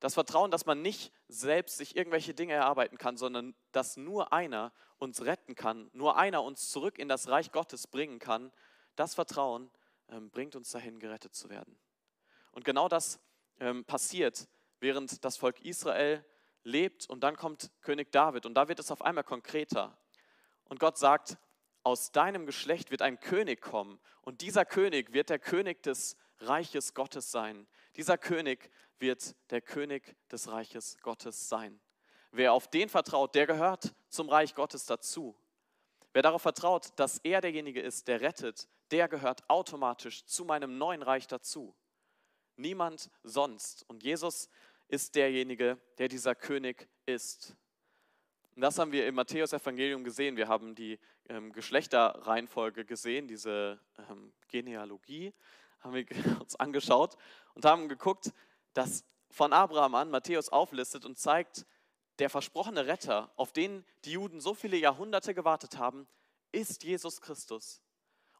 das 0.00 0.14
Vertrauen, 0.14 0.50
dass 0.50 0.66
man 0.66 0.82
nicht 0.82 1.12
selbst 1.28 1.78
sich 1.78 1.96
irgendwelche 1.96 2.34
Dinge 2.34 2.52
erarbeiten 2.52 2.98
kann, 2.98 3.16
sondern 3.16 3.54
dass 3.72 3.96
nur 3.96 4.34
einer 4.34 4.72
uns 4.98 5.22
retten 5.22 5.54
kann, 5.54 5.88
nur 5.94 6.16
einer 6.16 6.42
uns 6.42 6.70
zurück 6.70 6.98
in 6.98 7.08
das 7.08 7.28
Reich 7.28 7.52
Gottes 7.52 7.86
bringen 7.86 8.18
kann, 8.18 8.52
das 8.96 9.14
Vertrauen 9.14 9.70
ähm, 10.08 10.30
bringt 10.30 10.56
uns 10.56 10.70
dahin, 10.70 10.98
gerettet 10.98 11.34
zu 11.34 11.48
werden. 11.48 11.78
Und 12.54 12.64
genau 12.64 12.88
das 12.88 13.20
ähm, 13.60 13.84
passiert, 13.84 14.48
während 14.80 15.24
das 15.24 15.36
Volk 15.36 15.60
Israel 15.60 16.24
lebt 16.62 17.08
und 17.08 17.20
dann 17.20 17.36
kommt 17.36 17.70
König 17.82 18.12
David 18.12 18.46
und 18.46 18.54
da 18.54 18.68
wird 18.68 18.78
es 18.78 18.90
auf 18.90 19.02
einmal 19.02 19.24
konkreter. 19.24 19.98
Und 20.64 20.80
Gott 20.80 20.96
sagt, 20.96 21.36
aus 21.82 22.12
deinem 22.12 22.46
Geschlecht 22.46 22.90
wird 22.90 23.02
ein 23.02 23.20
König 23.20 23.60
kommen 23.60 24.00
und 24.22 24.40
dieser 24.40 24.64
König 24.64 25.12
wird 25.12 25.30
der 25.30 25.38
König 25.38 25.82
des 25.82 26.16
Reiches 26.38 26.94
Gottes 26.94 27.30
sein. 27.30 27.66
Dieser 27.96 28.18
König 28.18 28.70
wird 28.98 29.34
der 29.50 29.60
König 29.60 30.16
des 30.30 30.48
Reiches 30.48 30.96
Gottes 31.02 31.48
sein. 31.48 31.80
Wer 32.30 32.52
auf 32.52 32.68
den 32.68 32.88
vertraut, 32.88 33.34
der 33.34 33.46
gehört 33.46 33.94
zum 34.08 34.28
Reich 34.28 34.54
Gottes 34.54 34.86
dazu. 34.86 35.36
Wer 36.12 36.22
darauf 36.22 36.42
vertraut, 36.42 36.88
dass 36.96 37.18
er 37.18 37.40
derjenige 37.40 37.80
ist, 37.80 38.08
der 38.08 38.20
rettet, 38.20 38.68
der 38.90 39.08
gehört 39.08 39.48
automatisch 39.50 40.24
zu 40.24 40.44
meinem 40.44 40.78
neuen 40.78 41.02
Reich 41.02 41.26
dazu. 41.26 41.74
Niemand 42.56 43.10
sonst. 43.22 43.84
Und 43.88 44.02
Jesus 44.02 44.48
ist 44.88 45.14
derjenige, 45.14 45.78
der 45.98 46.08
dieser 46.08 46.34
König 46.34 46.88
ist. 47.06 47.56
Und 48.54 48.62
das 48.62 48.78
haben 48.78 48.92
wir 48.92 49.06
im 49.06 49.16
Matthäus-Evangelium 49.16 50.04
gesehen. 50.04 50.36
Wir 50.36 50.48
haben 50.48 50.74
die 50.74 50.98
ähm, 51.28 51.52
Geschlechterreihenfolge 51.52 52.84
gesehen, 52.84 53.26
diese 53.26 53.80
ähm, 54.10 54.32
Genealogie, 54.48 55.32
haben 55.80 55.94
wir 55.94 56.06
uns 56.40 56.54
angeschaut 56.56 57.16
und 57.54 57.64
haben 57.64 57.88
geguckt, 57.88 58.32
dass 58.72 59.04
von 59.30 59.52
Abraham 59.52 59.96
an 59.96 60.10
Matthäus 60.10 60.48
auflistet 60.48 61.04
und 61.04 61.18
zeigt, 61.18 61.66
der 62.20 62.30
versprochene 62.30 62.86
Retter, 62.86 63.32
auf 63.36 63.52
den 63.52 63.84
die 64.04 64.12
Juden 64.12 64.40
so 64.40 64.54
viele 64.54 64.76
Jahrhunderte 64.76 65.34
gewartet 65.34 65.78
haben, 65.78 66.06
ist 66.52 66.84
Jesus 66.84 67.20
Christus. 67.20 67.82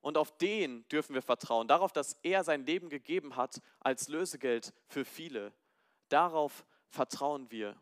Und 0.05 0.19
auf 0.19 0.37
den 0.37 0.87
dürfen 0.88 1.14
wir 1.14 1.23
vertrauen, 1.23 1.67
darauf, 1.67 1.90
dass 1.90 2.19
er 2.23 2.45
sein 2.45 2.67
Leben 2.67 2.90
gegeben 2.90 3.37
hat 3.37 3.62
als 3.81 4.09
Lösegeld 4.09 4.75
für 4.87 5.07
viele. 5.07 5.51
Darauf 6.11 6.67
vertrauen 6.90 7.51
wir. 7.51 7.75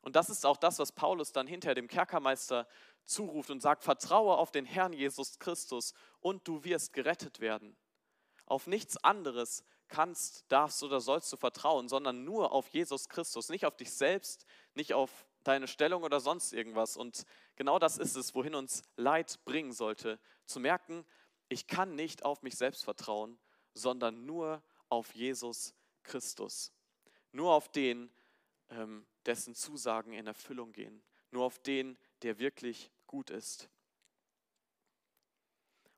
Und 0.00 0.16
das 0.16 0.28
ist 0.28 0.44
auch 0.44 0.56
das, 0.56 0.80
was 0.80 0.90
Paulus 0.90 1.30
dann 1.30 1.46
hinter 1.46 1.76
dem 1.76 1.86
Kerkermeister 1.86 2.66
zuruft 3.04 3.50
und 3.50 3.60
sagt, 3.60 3.84
vertraue 3.84 4.38
auf 4.38 4.50
den 4.50 4.64
Herrn 4.64 4.92
Jesus 4.92 5.38
Christus 5.38 5.94
und 6.18 6.48
du 6.48 6.64
wirst 6.64 6.94
gerettet 6.94 7.38
werden. 7.38 7.76
Auf 8.44 8.66
nichts 8.66 8.96
anderes 9.04 9.62
kannst, 9.86 10.50
darfst 10.50 10.82
oder 10.82 11.00
sollst 11.00 11.32
du 11.32 11.36
vertrauen, 11.36 11.88
sondern 11.88 12.24
nur 12.24 12.50
auf 12.50 12.66
Jesus 12.70 13.08
Christus, 13.08 13.50
nicht 13.50 13.66
auf 13.66 13.76
dich 13.76 13.92
selbst, 13.92 14.46
nicht 14.74 14.94
auf 14.94 15.28
deine 15.44 15.68
Stellung 15.68 16.02
oder 16.02 16.18
sonst 16.18 16.52
irgendwas. 16.52 16.96
Und 16.96 17.24
genau 17.54 17.78
das 17.78 17.98
ist 17.98 18.16
es, 18.16 18.34
wohin 18.34 18.56
uns 18.56 18.82
Leid 18.96 19.38
bringen 19.44 19.70
sollte, 19.70 20.18
zu 20.44 20.58
merken, 20.58 21.06
ich 21.48 21.66
kann 21.66 21.94
nicht 21.94 22.24
auf 22.24 22.42
mich 22.42 22.56
selbst 22.56 22.84
vertrauen, 22.84 23.38
sondern 23.74 24.26
nur 24.26 24.62
auf 24.88 25.14
Jesus 25.14 25.74
Christus. 26.02 26.72
Nur 27.32 27.52
auf 27.52 27.70
den, 27.70 28.10
ähm, 28.70 29.06
dessen 29.26 29.54
Zusagen 29.54 30.12
in 30.12 30.26
Erfüllung 30.26 30.72
gehen. 30.72 31.02
Nur 31.30 31.44
auf 31.44 31.58
den, 31.58 31.98
der 32.22 32.38
wirklich 32.38 32.90
gut 33.06 33.30
ist. 33.30 33.68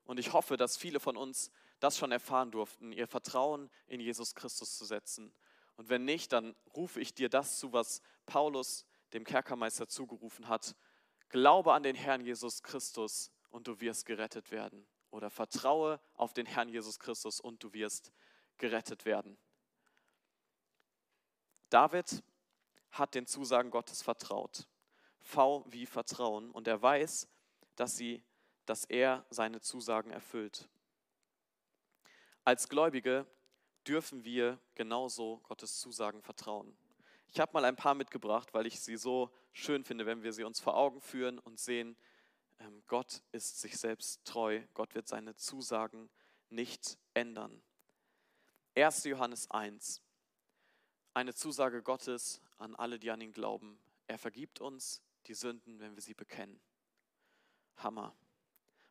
Und 0.05 0.19
ich 0.19 0.33
hoffe, 0.33 0.57
dass 0.57 0.77
viele 0.77 0.99
von 0.99 1.15
uns 1.15 1.51
das 1.79 1.97
schon 1.97 2.11
erfahren 2.11 2.51
durften, 2.51 2.91
ihr 2.91 3.07
Vertrauen 3.07 3.69
in 3.87 3.99
Jesus 3.99 4.35
Christus 4.35 4.77
zu 4.77 4.85
setzen. 4.85 5.33
Und 5.77 5.89
wenn 5.89 6.05
nicht, 6.05 6.31
dann 6.31 6.55
rufe 6.75 6.99
ich 6.99 7.13
dir 7.13 7.29
das 7.29 7.57
zu, 7.59 7.73
was 7.73 8.01
Paulus 8.25 8.85
dem 9.13 9.23
Kerkermeister 9.23 9.87
zugerufen 9.87 10.47
hat. 10.47 10.75
Glaube 11.29 11.73
an 11.73 11.83
den 11.83 11.95
Herrn 11.95 12.21
Jesus 12.21 12.61
Christus 12.61 13.31
und 13.49 13.67
du 13.67 13.79
wirst 13.79 14.05
gerettet 14.05 14.51
werden. 14.51 14.85
Oder 15.11 15.29
vertraue 15.29 15.99
auf 16.15 16.33
den 16.33 16.45
Herrn 16.45 16.69
Jesus 16.69 16.99
Christus 16.99 17.39
und 17.39 17.63
du 17.63 17.73
wirst 17.73 18.11
gerettet 18.57 19.05
werden. 19.05 19.37
David 21.69 22.23
hat 22.91 23.15
den 23.15 23.25
Zusagen 23.25 23.71
Gottes 23.71 24.01
vertraut. 24.01 24.67
V 25.21 25.63
wie 25.67 25.85
Vertrauen. 25.85 26.51
Und 26.51 26.67
er 26.67 26.81
weiß, 26.81 27.27
dass, 27.75 27.95
sie, 27.95 28.23
dass 28.65 28.85
er 28.85 29.25
seine 29.29 29.61
Zusagen 29.61 30.11
erfüllt. 30.11 30.67
Als 32.43 32.67
Gläubige 32.69 33.25
dürfen 33.87 34.23
wir 34.23 34.59
genauso 34.75 35.39
Gottes 35.43 35.79
Zusagen 35.79 36.21
vertrauen. 36.21 36.75
Ich 37.27 37.39
habe 37.39 37.53
mal 37.53 37.65
ein 37.65 37.75
paar 37.75 37.95
mitgebracht, 37.95 38.53
weil 38.53 38.65
ich 38.65 38.81
sie 38.81 38.97
so 38.97 39.31
schön 39.53 39.83
finde, 39.83 40.05
wenn 40.05 40.23
wir 40.23 40.33
sie 40.33 40.43
uns 40.43 40.59
vor 40.59 40.75
Augen 40.75 40.99
führen 41.01 41.39
und 41.39 41.59
sehen, 41.59 41.95
Gott 42.87 43.23
ist 43.31 43.61
sich 43.61 43.77
selbst 43.77 44.25
treu, 44.25 44.61
Gott 44.73 44.95
wird 44.95 45.07
seine 45.07 45.35
Zusagen 45.35 46.09
nicht 46.49 46.97
ändern. 47.13 47.61
1. 48.75 49.05
Johannes 49.05 49.49
1, 49.49 50.01
eine 51.13 51.33
Zusage 51.33 51.83
Gottes 51.83 52.41
an 52.57 52.75
alle, 52.75 52.99
die 52.99 53.11
an 53.11 53.21
ihn 53.21 53.33
glauben. 53.33 53.79
Er 54.07 54.17
vergibt 54.17 54.61
uns 54.61 55.01
die 55.27 55.33
Sünden, 55.33 55.79
wenn 55.79 55.95
wir 55.95 56.01
sie 56.01 56.13
bekennen. 56.13 56.59
Hammer. 57.77 58.15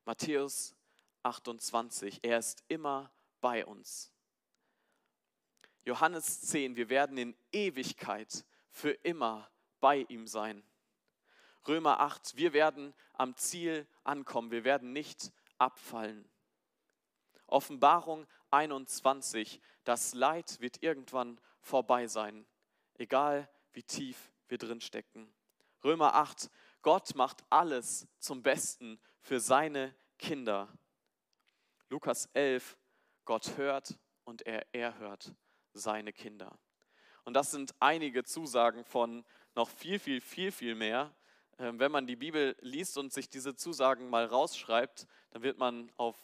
Matthäus 0.04 0.74
28, 1.22 2.20
er 2.22 2.38
ist 2.38 2.64
immer 2.68 3.12
bei 3.40 3.64
uns. 3.64 4.12
Johannes 5.84 6.40
10, 6.42 6.76
wir 6.76 6.88
werden 6.88 7.16
in 7.18 7.36
Ewigkeit 7.52 8.44
für 8.70 8.90
immer 8.90 9.50
bei 9.80 10.06
ihm 10.08 10.26
sein. 10.26 10.62
Römer 11.66 12.00
8, 12.00 12.36
wir 12.36 12.52
werden 12.52 12.94
am 13.12 13.36
Ziel 13.36 13.86
ankommen, 14.04 14.50
wir 14.50 14.64
werden 14.64 14.92
nicht 14.92 15.32
abfallen. 15.58 16.28
Offenbarung 17.46 18.26
21, 18.50 19.60
das 19.84 20.14
Leid 20.14 20.60
wird 20.60 20.82
irgendwann 20.82 21.40
vorbei 21.60 22.06
sein, 22.06 22.46
egal 22.94 23.48
wie 23.72 23.82
tief 23.82 24.32
wir 24.48 24.58
drin 24.58 24.80
stecken. 24.80 25.32
Römer 25.84 26.14
8, 26.14 26.50
Gott 26.82 27.14
macht 27.14 27.44
alles 27.50 28.06
zum 28.18 28.42
Besten 28.42 29.00
für 29.20 29.40
seine 29.40 29.94
Kinder. 30.18 30.68
Lukas 31.88 32.26
11, 32.32 32.78
Gott 33.24 33.56
hört 33.56 33.98
und 34.24 34.46
er 34.46 34.74
erhört 34.74 35.34
seine 35.72 36.12
Kinder. 36.12 36.58
Und 37.24 37.34
das 37.34 37.50
sind 37.50 37.74
einige 37.80 38.24
Zusagen 38.24 38.84
von 38.84 39.24
noch 39.54 39.68
viel, 39.68 39.98
viel, 39.98 40.20
viel, 40.20 40.52
viel 40.52 40.74
mehr. 40.74 41.14
Ähm, 41.60 41.78
wenn 41.78 41.92
man 41.92 42.06
die 42.06 42.16
Bibel 42.16 42.56
liest 42.60 42.96
und 42.96 43.12
sich 43.12 43.28
diese 43.28 43.54
Zusagen 43.54 44.08
mal 44.08 44.24
rausschreibt, 44.24 45.06
dann 45.30 45.42
wird 45.42 45.58
man 45.58 45.92
auf 45.98 46.16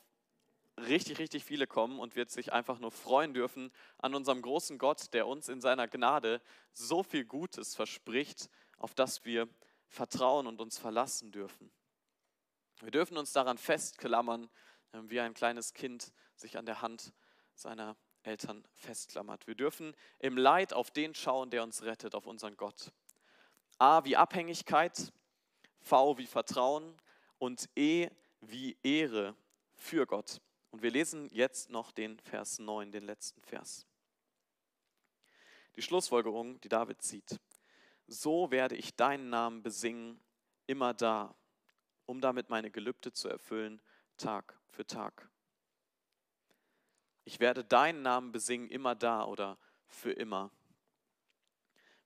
richtig, 0.79 1.18
richtig 1.18 1.44
viele 1.44 1.66
kommen 1.66 1.99
und 1.99 2.16
wird 2.16 2.31
sich 2.31 2.53
einfach 2.53 2.79
nur 2.79 2.90
freuen 2.90 3.35
dürfen 3.35 3.70
an 3.99 4.14
unserem 4.14 4.40
großen 4.40 4.79
Gott, 4.79 5.12
der 5.12 5.27
uns 5.27 5.49
in 5.49 5.61
seiner 5.61 5.88
Gnade 5.88 6.40
so 6.72 7.03
viel 7.03 7.25
Gutes 7.25 7.75
verspricht, 7.75 8.49
auf 8.79 8.94
das 8.94 9.25
wir 9.25 9.49
vertrauen 9.88 10.46
und 10.46 10.61
uns 10.61 10.79
verlassen 10.79 11.33
dürfen. 11.33 11.70
Wir 12.81 12.90
dürfen 12.90 13.18
uns 13.18 13.33
daran 13.33 13.59
festklammern, 13.59 14.49
ähm, 14.94 15.11
wie 15.11 15.20
ein 15.20 15.35
kleines 15.35 15.75
Kind 15.75 16.12
sich 16.35 16.57
an 16.57 16.64
der 16.64 16.81
Hand 16.81 17.12
seiner 17.55 17.94
Eltern 18.22 18.66
festklammert. 18.75 19.46
Wir 19.46 19.55
dürfen 19.55 19.94
im 20.18 20.38
Leid 20.38 20.72
auf 20.72 20.90
den 20.90 21.14
schauen, 21.14 21.51
der 21.51 21.62
uns 21.62 21.83
rettet, 21.83 22.14
auf 22.14 22.27
unseren 22.27 22.57
Gott. 22.57 22.90
A 23.79 24.05
wie 24.05 24.16
Abhängigkeit, 24.16 25.12
V 25.87 26.18
wie 26.18 26.27
Vertrauen 26.27 27.01
und 27.38 27.68
E 27.77 28.09
wie 28.40 28.77
Ehre 28.83 29.37
für 29.72 30.05
Gott. 30.05 30.40
Und 30.72 30.83
wir 30.83 30.90
lesen 30.90 31.29
jetzt 31.31 31.70
noch 31.70 31.92
den 31.92 32.18
Vers 32.18 32.59
9, 32.59 32.90
den 32.90 33.05
letzten 33.05 33.40
Vers. 33.42 33.87
Die 35.77 35.83
Schlussfolgerung, 35.83 36.61
die 36.61 36.68
David 36.68 37.03
zieht. 37.03 37.38
So 38.09 38.51
werde 38.51 38.75
ich 38.75 38.96
deinen 38.96 39.31
Namen 39.31 39.62
besingen, 39.62 40.20
immer 40.66 40.92
da, 40.92 41.37
um 42.05 42.20
damit 42.20 42.51
meine 42.51 42.72
Gelübde 42.72 43.12
zu 43.12 43.29
erfüllen, 43.29 43.81
Tag 44.16 44.59
für 44.66 44.87
Tag. 44.87 45.31
Ich 47.25 47.38
werde 47.38 47.62
deinen 47.62 48.03
Namen 48.03 48.33
besingen, 48.33 48.68
immer 48.70 48.96
da 48.96 49.25
oder 49.25 49.57
für 49.87 50.11
immer. 50.11 50.51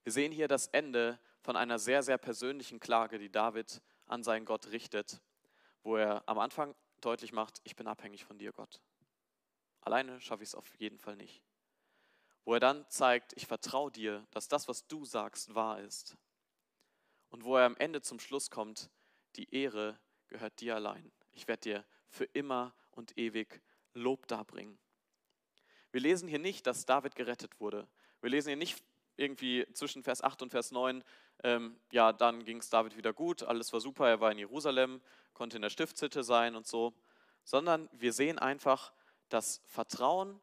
Wir 0.02 0.12
sehen 0.12 0.32
hier 0.32 0.48
das 0.48 0.66
Ende 0.66 1.18
von 1.42 1.56
einer 1.56 1.78
sehr, 1.78 2.02
sehr 2.02 2.18
persönlichen 2.18 2.80
Klage, 2.80 3.18
die 3.18 3.30
David 3.30 3.82
an 4.06 4.22
seinen 4.22 4.44
Gott 4.44 4.68
richtet, 4.68 5.20
wo 5.82 5.96
er 5.96 6.22
am 6.26 6.38
Anfang 6.38 6.74
deutlich 7.00 7.32
macht, 7.32 7.60
ich 7.64 7.76
bin 7.76 7.86
abhängig 7.86 8.24
von 8.24 8.38
dir, 8.38 8.52
Gott. 8.52 8.80
Alleine 9.80 10.20
schaffe 10.20 10.42
ich 10.42 10.50
es 10.50 10.54
auf 10.54 10.74
jeden 10.76 10.98
Fall 10.98 11.16
nicht. 11.16 11.42
Wo 12.44 12.54
er 12.54 12.60
dann 12.60 12.88
zeigt, 12.88 13.32
ich 13.36 13.46
vertraue 13.46 13.90
dir, 13.90 14.26
dass 14.30 14.48
das, 14.48 14.68
was 14.68 14.86
du 14.86 15.04
sagst, 15.04 15.54
wahr 15.54 15.80
ist. 15.80 16.16
Und 17.30 17.44
wo 17.44 17.56
er 17.56 17.64
am 17.64 17.76
Ende 17.76 18.02
zum 18.02 18.18
Schluss 18.18 18.50
kommt, 18.50 18.90
die 19.36 19.54
Ehre 19.54 19.98
gehört 20.28 20.60
dir 20.60 20.74
allein. 20.74 21.12
Ich 21.32 21.48
werde 21.48 21.60
dir 21.60 21.86
für 22.08 22.24
immer 22.24 22.74
und 22.90 23.16
ewig 23.16 23.62
Lob 23.94 24.26
darbringen. 24.26 24.78
Wir 25.92 26.00
lesen 26.00 26.28
hier 26.28 26.38
nicht, 26.38 26.66
dass 26.66 26.86
David 26.86 27.14
gerettet 27.14 27.60
wurde. 27.60 27.88
Wir 28.20 28.30
lesen 28.30 28.48
hier 28.48 28.56
nicht 28.56 28.82
irgendwie 29.20 29.66
zwischen 29.74 30.02
Vers 30.02 30.22
8 30.22 30.42
und 30.42 30.50
Vers 30.50 30.72
9, 30.72 31.04
ähm, 31.44 31.78
ja, 31.92 32.12
dann 32.12 32.44
ging 32.44 32.58
es 32.58 32.70
David 32.70 32.96
wieder 32.96 33.12
gut, 33.12 33.42
alles 33.42 33.72
war 33.72 33.80
super, 33.80 34.08
er 34.08 34.20
war 34.20 34.32
in 34.32 34.38
Jerusalem, 34.38 35.00
konnte 35.34 35.56
in 35.56 35.62
der 35.62 35.70
Stiftshütte 35.70 36.24
sein 36.24 36.56
und 36.56 36.66
so, 36.66 36.94
sondern 37.44 37.88
wir 37.92 38.12
sehen 38.12 38.38
einfach, 38.38 38.92
das 39.28 39.62
Vertrauen, 39.66 40.40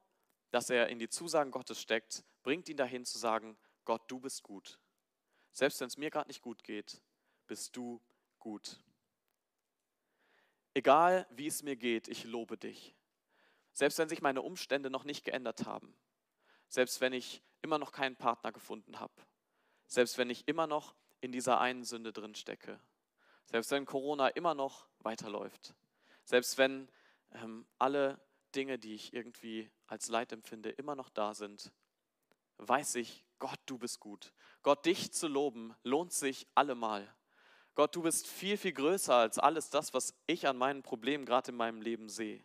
das 0.52 0.70
er 0.70 0.88
in 0.88 1.00
die 1.00 1.10
Zusagen 1.10 1.52
Gottes 1.52 1.82
steckt, 1.82 2.24
bringt 2.44 2.70
ihn 2.70 2.78
dahin 2.78 3.06
zu 3.06 3.18
sagen, 3.18 3.58
Gott, 3.86 4.02
du 4.08 4.20
bist 4.20 4.44
gut. 4.44 4.80
Selbst 5.52 5.82
wenn 5.82 5.88
es 5.88 5.98
mir 5.98 6.10
gerade 6.10 6.30
nicht 6.30 6.42
gut 6.42 6.64
geht, 6.64 7.02
bist 7.48 7.76
du 7.76 8.02
gut. 8.40 8.80
Egal 10.74 11.28
wie 11.32 11.48
es 11.48 11.64
mir 11.64 11.76
geht, 11.76 12.08
ich 12.08 12.24
lobe 12.24 12.58
dich. 12.58 12.96
Selbst 13.74 13.98
wenn 13.98 14.10
sich 14.10 14.22
meine 14.22 14.42
Umstände 14.42 14.90
noch 14.90 15.04
nicht 15.04 15.24
geändert 15.24 15.66
haben, 15.66 15.96
selbst 16.70 17.02
wenn 17.02 17.14
ich 17.14 17.42
immer 17.62 17.78
noch 17.78 17.92
keinen 17.92 18.16
Partner 18.16 18.52
gefunden 18.52 19.00
habe, 19.00 19.14
selbst 19.86 20.18
wenn 20.18 20.30
ich 20.30 20.48
immer 20.48 20.68
noch 20.68 20.96
in 21.22 21.32
dieser 21.32 21.60
einen 21.60 21.84
Sünde 21.84 22.14
drin 22.14 22.36
stecke, 22.36 22.80
selbst 23.46 23.72
wenn 23.72 23.86
Corona 23.86 24.28
immer 24.30 24.54
noch 24.54 24.88
weiterläuft, 25.00 25.74
selbst 26.24 26.58
wenn 26.58 26.90
ähm, 27.32 27.66
alle 27.80 28.20
Dinge, 28.56 28.78
die 28.80 28.94
ich 28.94 29.14
irgendwie 29.14 29.70
als 29.88 30.10
Leid 30.10 30.32
empfinde, 30.32 30.70
immer 30.70 30.96
noch 30.96 31.10
da 31.10 31.34
sind, 31.34 31.72
weiß 32.58 32.96
ich, 32.96 33.26
Gott, 33.40 33.60
du 33.66 33.78
bist 33.78 34.00
gut. 34.00 34.34
Gott, 34.64 34.86
dich 34.86 35.12
zu 35.12 35.28
loben, 35.28 35.76
lohnt 35.84 36.12
sich 36.12 36.48
allemal. 36.56 37.14
Gott, 37.76 37.96
du 37.96 38.02
bist 38.02 38.26
viel, 38.26 38.58
viel 38.58 38.74
größer 38.74 39.14
als 39.14 39.38
alles 39.38 39.70
das, 39.70 39.94
was 39.94 40.16
ich 40.26 40.48
an 40.48 40.58
meinen 40.58 40.82
Problemen 40.82 41.26
gerade 41.26 41.52
in 41.52 41.58
meinem 41.58 41.82
Leben 41.82 42.10
sehe. 42.10 42.44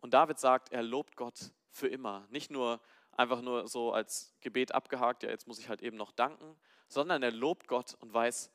Und 0.00 0.12
David 0.12 0.38
sagt, 0.38 0.70
er 0.70 0.82
lobt 0.82 1.16
Gott 1.16 1.52
für 1.70 1.88
immer. 1.88 2.26
Nicht 2.28 2.50
nur 2.50 2.80
einfach 3.18 3.42
nur 3.42 3.66
so 3.66 3.92
als 3.92 4.32
Gebet 4.40 4.72
abgehakt, 4.72 5.24
ja, 5.24 5.30
jetzt 5.30 5.48
muss 5.48 5.58
ich 5.58 5.68
halt 5.68 5.82
eben 5.82 5.96
noch 5.96 6.12
danken, 6.12 6.56
sondern 6.86 7.22
er 7.22 7.32
lobt 7.32 7.66
Gott 7.66 7.94
und 7.94 8.12
weiß, 8.12 8.50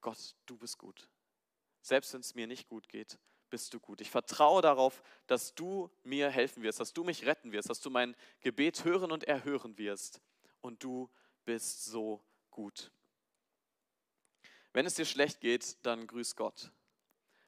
Gott, 0.00 0.34
du 0.46 0.56
bist 0.56 0.78
gut. 0.78 1.08
Selbst 1.80 2.12
wenn 2.12 2.20
es 2.20 2.34
mir 2.34 2.46
nicht 2.46 2.68
gut 2.68 2.88
geht, 2.88 3.18
bist 3.50 3.72
du 3.72 3.78
gut. 3.78 4.00
Ich 4.00 4.10
vertraue 4.10 4.62
darauf, 4.62 5.02
dass 5.26 5.54
du 5.54 5.90
mir 6.02 6.28
helfen 6.30 6.62
wirst, 6.62 6.80
dass 6.80 6.92
du 6.92 7.04
mich 7.04 7.24
retten 7.24 7.52
wirst, 7.52 7.70
dass 7.70 7.80
du 7.80 7.90
mein 7.90 8.16
Gebet 8.40 8.84
hören 8.84 9.12
und 9.12 9.24
erhören 9.24 9.78
wirst. 9.78 10.20
Und 10.60 10.82
du 10.82 11.08
bist 11.44 11.84
so 11.84 12.24
gut. 12.50 12.90
Wenn 14.72 14.86
es 14.86 14.94
dir 14.94 15.04
schlecht 15.04 15.40
geht, 15.40 15.84
dann 15.86 16.06
grüß 16.06 16.34
Gott. 16.34 16.72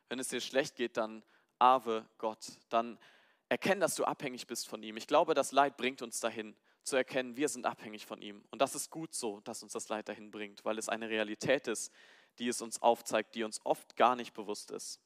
Wenn 0.09 0.19
es 0.19 0.29
dir 0.29 0.41
schlecht 0.41 0.77
geht, 0.77 0.97
dann 0.97 1.25
ave 1.59 2.09
Gott. 2.19 2.47
Dann 2.69 2.99
erkenn, 3.55 3.79
dass 3.79 3.95
du 3.95 4.05
abhängig 4.05 4.49
bist 4.49 4.67
von 4.67 4.83
ihm. 4.83 4.97
Ich 4.97 5.07
glaube, 5.07 5.33
das 5.33 5.53
Leid 5.53 5.77
bringt 5.77 6.03
uns 6.03 6.19
dahin, 6.19 6.57
zu 6.83 6.97
erkennen, 6.97 7.37
wir 7.37 7.49
sind 7.49 7.67
abhängig 7.67 8.05
von 8.05 8.21
ihm. 8.21 8.45
Und 8.51 8.61
das 8.61 8.75
ist 8.75 8.91
gut 8.91 9.15
so, 9.15 9.39
dass 9.43 9.63
uns 9.63 9.73
das 9.73 9.89
Leid 9.89 10.09
dahin 10.09 10.33
bringt, 10.33 10.65
weil 10.65 10.77
es 10.77 10.89
eine 10.89 11.09
Realität 11.09 11.69
ist, 11.69 11.93
die 12.41 12.49
es 12.49 12.61
uns 12.61 12.83
aufzeigt, 12.83 13.37
die 13.37 13.45
uns 13.45 13.65
oft 13.65 13.95
gar 13.95 14.17
nicht 14.17 14.35
bewusst 14.35 14.73
ist. 14.73 15.01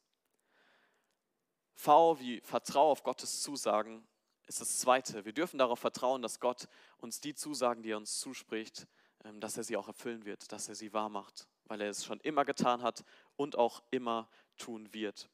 V 1.75 2.19
wie 2.21 2.41
Vertrau 2.41 2.91
auf 2.91 3.03
Gottes 3.03 3.43
Zusagen 3.43 4.09
ist 4.47 4.63
das 4.63 4.79
Zweite. 4.79 5.27
Wir 5.27 5.35
dürfen 5.35 5.59
darauf 5.59 5.81
vertrauen, 5.81 6.23
dass 6.23 6.41
Gott 6.41 6.69
uns 6.97 7.21
die 7.21 7.35
Zusagen, 7.35 7.83
die 7.83 7.91
er 7.91 7.99
uns 7.99 8.19
zuspricht, 8.19 8.87
ähm, 9.25 9.41
dass 9.41 9.59
er 9.59 9.63
sie 9.63 9.77
auch 9.77 9.89
erfüllen 9.89 10.25
wird, 10.25 10.51
dass 10.53 10.71
er 10.71 10.75
sie 10.75 10.95
wahr 10.95 11.11
macht, 11.11 11.47
weil 11.67 11.83
er 11.83 11.91
es 11.91 12.03
schon 12.03 12.19
immer 12.21 12.47
getan 12.47 12.81
hat 12.81 13.05
und 13.37 13.57
auch 13.57 13.83
immer 13.91 14.27
tun 14.57 14.95
wird. 14.95 15.29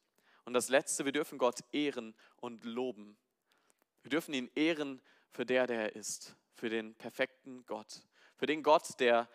Und 0.45 0.53
das 0.53 0.69
Letzte, 0.69 1.05
wir 1.05 1.13
dürfen 1.13 1.39
Gott 1.39 1.61
ehren 1.73 2.15
und 2.37 2.65
loben. 2.65 3.17
Wir 4.03 4.11
dürfen 4.11 4.35
ihn 4.35 4.51
ehren 4.55 5.01
für 5.31 5.47
der, 5.47 5.67
der 5.67 5.81
er 5.81 5.97
ist, 5.97 6.37
für 6.55 6.69
den 6.69 6.95
perfekten 6.95 7.65
Gott, 7.67 8.03
für 8.37 8.47
den 8.47 8.63
Gott, 8.63 9.01
der 9.01 9.29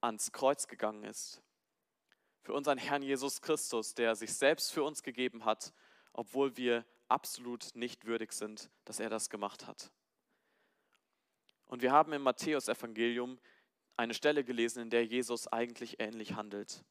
ans 0.00 0.30
Kreuz 0.32 0.68
gegangen 0.68 1.02
ist, 1.04 1.42
für 2.42 2.52
unseren 2.52 2.78
Herrn 2.78 3.02
Jesus 3.02 3.42
Christus, 3.42 3.94
der 3.94 4.14
sich 4.14 4.32
selbst 4.32 4.72
für 4.72 4.84
uns 4.84 5.02
gegeben 5.02 5.44
hat 5.44 5.72
obwohl 6.16 6.56
wir 6.56 6.84
absolut 7.08 7.74
nicht 7.74 8.06
würdig 8.06 8.32
sind, 8.32 8.70
dass 8.84 9.00
er 9.00 9.10
das 9.10 9.28
gemacht 9.28 9.66
hat. 9.66 9.92
Und 11.66 11.82
wir 11.82 11.92
haben 11.92 12.12
im 12.12 12.22
Matthäusevangelium 12.22 13.38
eine 13.96 14.14
Stelle 14.14 14.42
gelesen, 14.42 14.82
in 14.82 14.90
der 14.90 15.04
Jesus 15.04 15.46
eigentlich 15.48 16.00
ähnlich 16.00 16.32
handelt, 16.32 16.84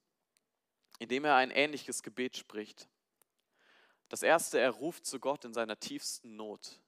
indem 1.00 1.26
er 1.26 1.36
ein 1.36 1.52
ähnliches 1.52 2.04
Gebet 2.04 2.38
spricht. 2.38 2.88
Das 4.16 4.24
erste, 4.24 4.62
er 4.62 4.72
ruft 4.72 5.06
zu 5.06 5.20
Gott 5.20 5.44
in 5.44 5.54
seiner 5.54 5.78
tiefsten 5.78 6.38
Not 6.38 6.80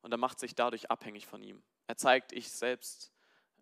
und 0.00 0.12
er 0.12 0.16
macht 0.16 0.38
sich 0.38 0.54
dadurch 0.54 0.92
abhängig 0.92 1.26
von 1.26 1.42
ihm. 1.42 1.60
Er 1.88 1.96
zeigt, 1.96 2.30
ich 2.30 2.52
selbst 2.52 3.12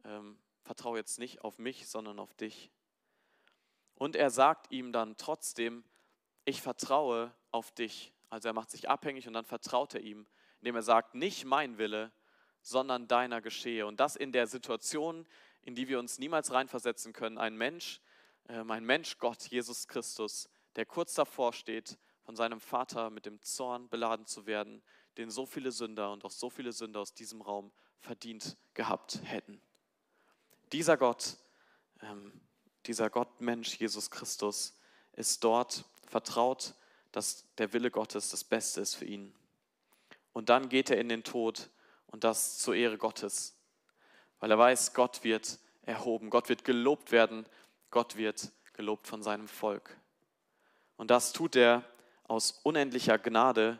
ähm, 0.04 0.38
vertraue 0.60 0.98
jetzt 0.98 1.18
nicht 1.18 1.40
auf 1.40 1.58
mich, 1.58 1.88
sondern 1.88 2.18
auf 2.18 2.34
dich. 2.34 2.70
Und 3.94 4.16
er 4.16 4.28
sagt 4.28 4.70
ihm 4.70 4.92
dann 4.92 5.16
trotzdem, 5.16 5.82
ich 6.44 6.60
vertraue 6.60 7.34
auf 7.52 7.70
dich. 7.72 8.12
Also 8.28 8.48
er 8.48 8.52
macht 8.52 8.70
sich 8.70 8.90
abhängig 8.90 9.26
und 9.26 9.32
dann 9.32 9.46
vertraut 9.46 9.94
er 9.94 10.02
ihm, 10.02 10.26
indem 10.60 10.76
er 10.76 10.82
sagt, 10.82 11.14
nicht 11.14 11.46
mein 11.46 11.78
Wille, 11.78 12.12
sondern 12.60 13.08
deiner 13.08 13.40
geschehe. 13.40 13.86
Und 13.86 13.98
das 13.98 14.16
in 14.16 14.30
der 14.30 14.46
Situation, 14.46 15.26
in 15.62 15.74
die 15.74 15.88
wir 15.88 16.00
uns 16.00 16.18
niemals 16.18 16.52
reinversetzen 16.52 17.14
können. 17.14 17.38
Ein 17.38 17.56
Mensch, 17.56 18.02
ähm, 18.50 18.70
ein 18.70 18.84
Mensch 18.84 19.16
Gott, 19.16 19.42
Jesus 19.44 19.88
Christus, 19.88 20.50
der 20.74 20.84
kurz 20.84 21.14
davor 21.14 21.54
steht, 21.54 21.96
von 22.26 22.36
seinem 22.36 22.60
Vater 22.60 23.08
mit 23.08 23.24
dem 23.24 23.40
Zorn 23.40 23.88
beladen 23.88 24.26
zu 24.26 24.44
werden, 24.44 24.82
den 25.16 25.30
so 25.30 25.46
viele 25.46 25.72
Sünder 25.72 26.12
und 26.12 26.24
auch 26.26 26.30
so 26.30 26.50
viele 26.50 26.72
Sünder 26.72 27.00
aus 27.00 27.14
diesem 27.14 27.40
Raum 27.40 27.72
verdient 28.00 28.58
gehabt 28.74 29.20
hätten. 29.24 29.62
Dieser 30.72 30.98
Gott, 30.98 31.38
ähm, 32.02 32.38
dieser 32.84 33.08
Gott 33.08 33.40
Mensch 33.40 33.76
Jesus 33.76 34.10
Christus 34.10 34.78
ist 35.12 35.42
dort 35.42 35.86
vertraut 36.06 36.74
dass 37.16 37.46
der 37.56 37.72
Wille 37.72 37.90
Gottes 37.90 38.28
das 38.28 38.44
Beste 38.44 38.82
ist 38.82 38.94
für 38.94 39.06
ihn. 39.06 39.34
Und 40.34 40.50
dann 40.50 40.68
geht 40.68 40.90
er 40.90 40.98
in 40.98 41.08
den 41.08 41.24
Tod 41.24 41.70
und 42.08 42.24
das 42.24 42.58
zur 42.58 42.74
Ehre 42.74 42.98
Gottes, 42.98 43.56
weil 44.38 44.50
er 44.50 44.58
weiß, 44.58 44.92
Gott 44.92 45.24
wird 45.24 45.58
erhoben, 45.80 46.28
Gott 46.28 46.50
wird 46.50 46.62
gelobt 46.62 47.12
werden, 47.12 47.46
Gott 47.90 48.16
wird 48.16 48.52
gelobt 48.74 49.06
von 49.06 49.22
seinem 49.22 49.48
Volk. 49.48 49.96
Und 50.98 51.10
das 51.10 51.32
tut 51.32 51.56
er 51.56 51.84
aus 52.28 52.60
unendlicher 52.62 53.18
Gnade. 53.18 53.78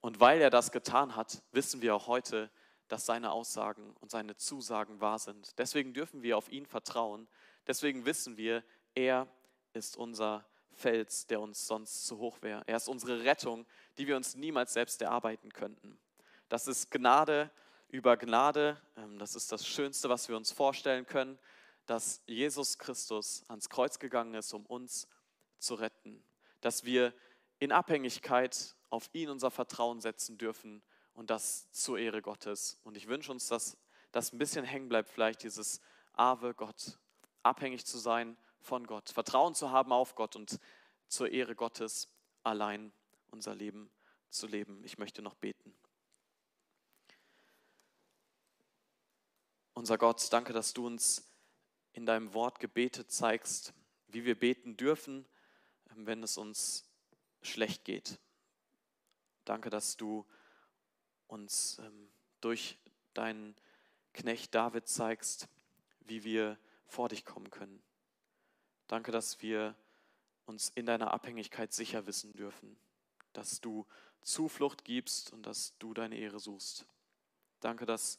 Und 0.00 0.20
weil 0.20 0.40
er 0.40 0.50
das 0.50 0.70
getan 0.70 1.16
hat, 1.16 1.42
wissen 1.52 1.82
wir 1.82 1.94
auch 1.94 2.06
heute, 2.06 2.50
dass 2.88 3.06
seine 3.06 3.32
Aussagen 3.32 3.94
und 4.00 4.10
seine 4.10 4.36
Zusagen 4.36 5.00
wahr 5.00 5.18
sind. 5.18 5.58
Deswegen 5.58 5.92
dürfen 5.92 6.22
wir 6.22 6.38
auf 6.38 6.50
ihn 6.50 6.66
vertrauen. 6.66 7.28
Deswegen 7.66 8.04
wissen 8.04 8.36
wir, 8.36 8.64
er 8.94 9.28
ist 9.72 9.96
unser 9.96 10.46
Fels, 10.72 11.26
der 11.26 11.40
uns 11.40 11.66
sonst 11.66 12.06
zu 12.06 12.18
hoch 12.18 12.40
wäre. 12.40 12.62
Er 12.66 12.76
ist 12.76 12.88
unsere 12.88 13.24
Rettung, 13.24 13.66
die 13.98 14.06
wir 14.06 14.16
uns 14.16 14.36
niemals 14.36 14.72
selbst 14.72 15.02
erarbeiten 15.02 15.52
könnten. 15.52 15.98
Das 16.48 16.66
ist 16.66 16.90
Gnade 16.90 17.50
über 17.88 18.16
Gnade. 18.16 18.80
Ähm, 18.96 19.18
das 19.18 19.34
ist 19.34 19.52
das 19.52 19.66
Schönste, 19.66 20.08
was 20.08 20.28
wir 20.28 20.36
uns 20.36 20.52
vorstellen 20.52 21.06
können, 21.06 21.38
dass 21.86 22.22
Jesus 22.26 22.78
Christus 22.78 23.44
ans 23.48 23.68
Kreuz 23.68 23.98
gegangen 23.98 24.34
ist, 24.34 24.52
um 24.52 24.64
uns 24.66 25.08
zu 25.58 25.74
retten. 25.74 26.22
Dass 26.60 26.84
wir 26.84 27.12
in 27.58 27.72
Abhängigkeit 27.72 28.76
auf 28.90 29.10
ihn 29.12 29.30
unser 29.30 29.50
Vertrauen 29.50 30.00
setzen 30.00 30.38
dürfen 30.38 30.82
und 31.14 31.30
das 31.30 31.70
zur 31.72 31.98
Ehre 31.98 32.22
Gottes. 32.22 32.78
Und 32.84 32.96
ich 32.96 33.08
wünsche 33.08 33.32
uns, 33.32 33.48
dass 33.48 33.76
das 34.12 34.32
ein 34.32 34.38
bisschen 34.38 34.64
hängen 34.64 34.88
bleibt, 34.88 35.10
vielleicht 35.10 35.42
dieses 35.42 35.80
Ave 36.12 36.54
Gott, 36.54 36.98
abhängig 37.42 37.84
zu 37.84 37.98
sein 37.98 38.36
von 38.60 38.86
Gott, 38.86 39.10
Vertrauen 39.10 39.54
zu 39.54 39.70
haben 39.70 39.92
auf 39.92 40.14
Gott 40.14 40.36
und 40.36 40.58
zur 41.08 41.30
Ehre 41.30 41.54
Gottes 41.54 42.08
allein 42.42 42.92
unser 43.30 43.54
Leben 43.54 43.90
zu 44.30 44.46
leben. 44.46 44.82
Ich 44.84 44.98
möchte 44.98 45.22
noch 45.22 45.34
beten. 45.34 45.74
Unser 49.74 49.96
Gott, 49.96 50.32
danke, 50.32 50.52
dass 50.52 50.72
du 50.72 50.86
uns 50.86 51.24
in 51.92 52.04
deinem 52.04 52.34
Wort 52.34 52.58
gebetet 52.58 53.10
zeigst, 53.10 53.72
wie 54.08 54.24
wir 54.24 54.38
beten 54.38 54.76
dürfen, 54.76 55.26
wenn 55.94 56.22
es 56.22 56.36
uns 56.36 56.87
schlecht 57.42 57.84
geht. 57.84 58.18
Danke, 59.44 59.70
dass 59.70 59.96
du 59.96 60.26
uns 61.26 61.78
ähm, 61.78 62.10
durch 62.40 62.78
deinen 63.14 63.56
Knecht 64.12 64.54
David 64.54 64.88
zeigst, 64.88 65.48
wie 66.00 66.24
wir 66.24 66.58
vor 66.86 67.08
dich 67.08 67.24
kommen 67.24 67.50
können. 67.50 67.82
Danke, 68.86 69.12
dass 69.12 69.42
wir 69.42 69.76
uns 70.46 70.70
in 70.74 70.86
deiner 70.86 71.12
Abhängigkeit 71.12 71.72
sicher 71.72 72.06
wissen 72.06 72.32
dürfen, 72.32 72.78
dass 73.32 73.60
du 73.60 73.86
Zuflucht 74.22 74.84
gibst 74.84 75.32
und 75.32 75.44
dass 75.44 75.76
du 75.78 75.94
deine 75.94 76.16
Ehre 76.16 76.40
suchst. 76.40 76.86
Danke, 77.60 77.86
dass 77.86 78.18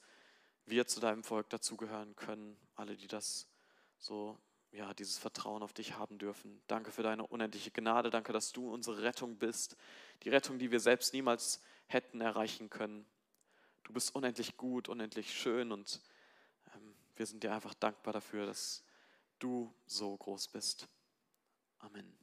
wir 0.66 0.86
zu 0.86 1.00
deinem 1.00 1.24
Volk 1.24 1.50
dazugehören 1.50 2.16
können, 2.16 2.58
alle, 2.76 2.96
die 2.96 3.08
das 3.08 3.48
so 3.98 4.40
ja, 4.72 4.94
dieses 4.94 5.18
Vertrauen 5.18 5.64
auf 5.64 5.74
dich 5.74 5.98
haben 5.98 6.18
dürfen. 6.18 6.62
Danke 6.68 6.92
für 6.92 7.04
deine 7.04 7.26
unendliche 7.26 7.72
Gnade. 7.72 8.10
Danke, 8.10 8.34
dass 8.34 8.52
du 8.52 8.72
unsere 8.72 9.02
Rettung 9.02 9.38
bist. 9.38 9.76
Die 10.24 10.30
Rettung, 10.30 10.60
die 10.60 10.72
wir 10.72 10.80
selbst 10.80 11.14
niemals 11.14 11.62
hätten 11.88 12.22
erreichen 12.22 12.70
können. 12.70 13.06
Du 13.84 13.94
bist 13.94 14.14
unendlich 14.14 14.58
gut, 14.58 14.88
unendlich 14.88 15.34
schön 15.34 15.72
und 15.72 16.02
ähm, 16.76 16.96
wir 17.16 17.26
sind 17.26 17.44
dir 17.44 17.54
einfach 17.54 17.74
dankbar 17.74 18.14
dafür, 18.14 18.46
dass 18.46 18.84
du 19.40 19.74
so 19.88 20.16
groß 20.16 20.50
bist. 20.50 20.88
Amen. 21.80 22.19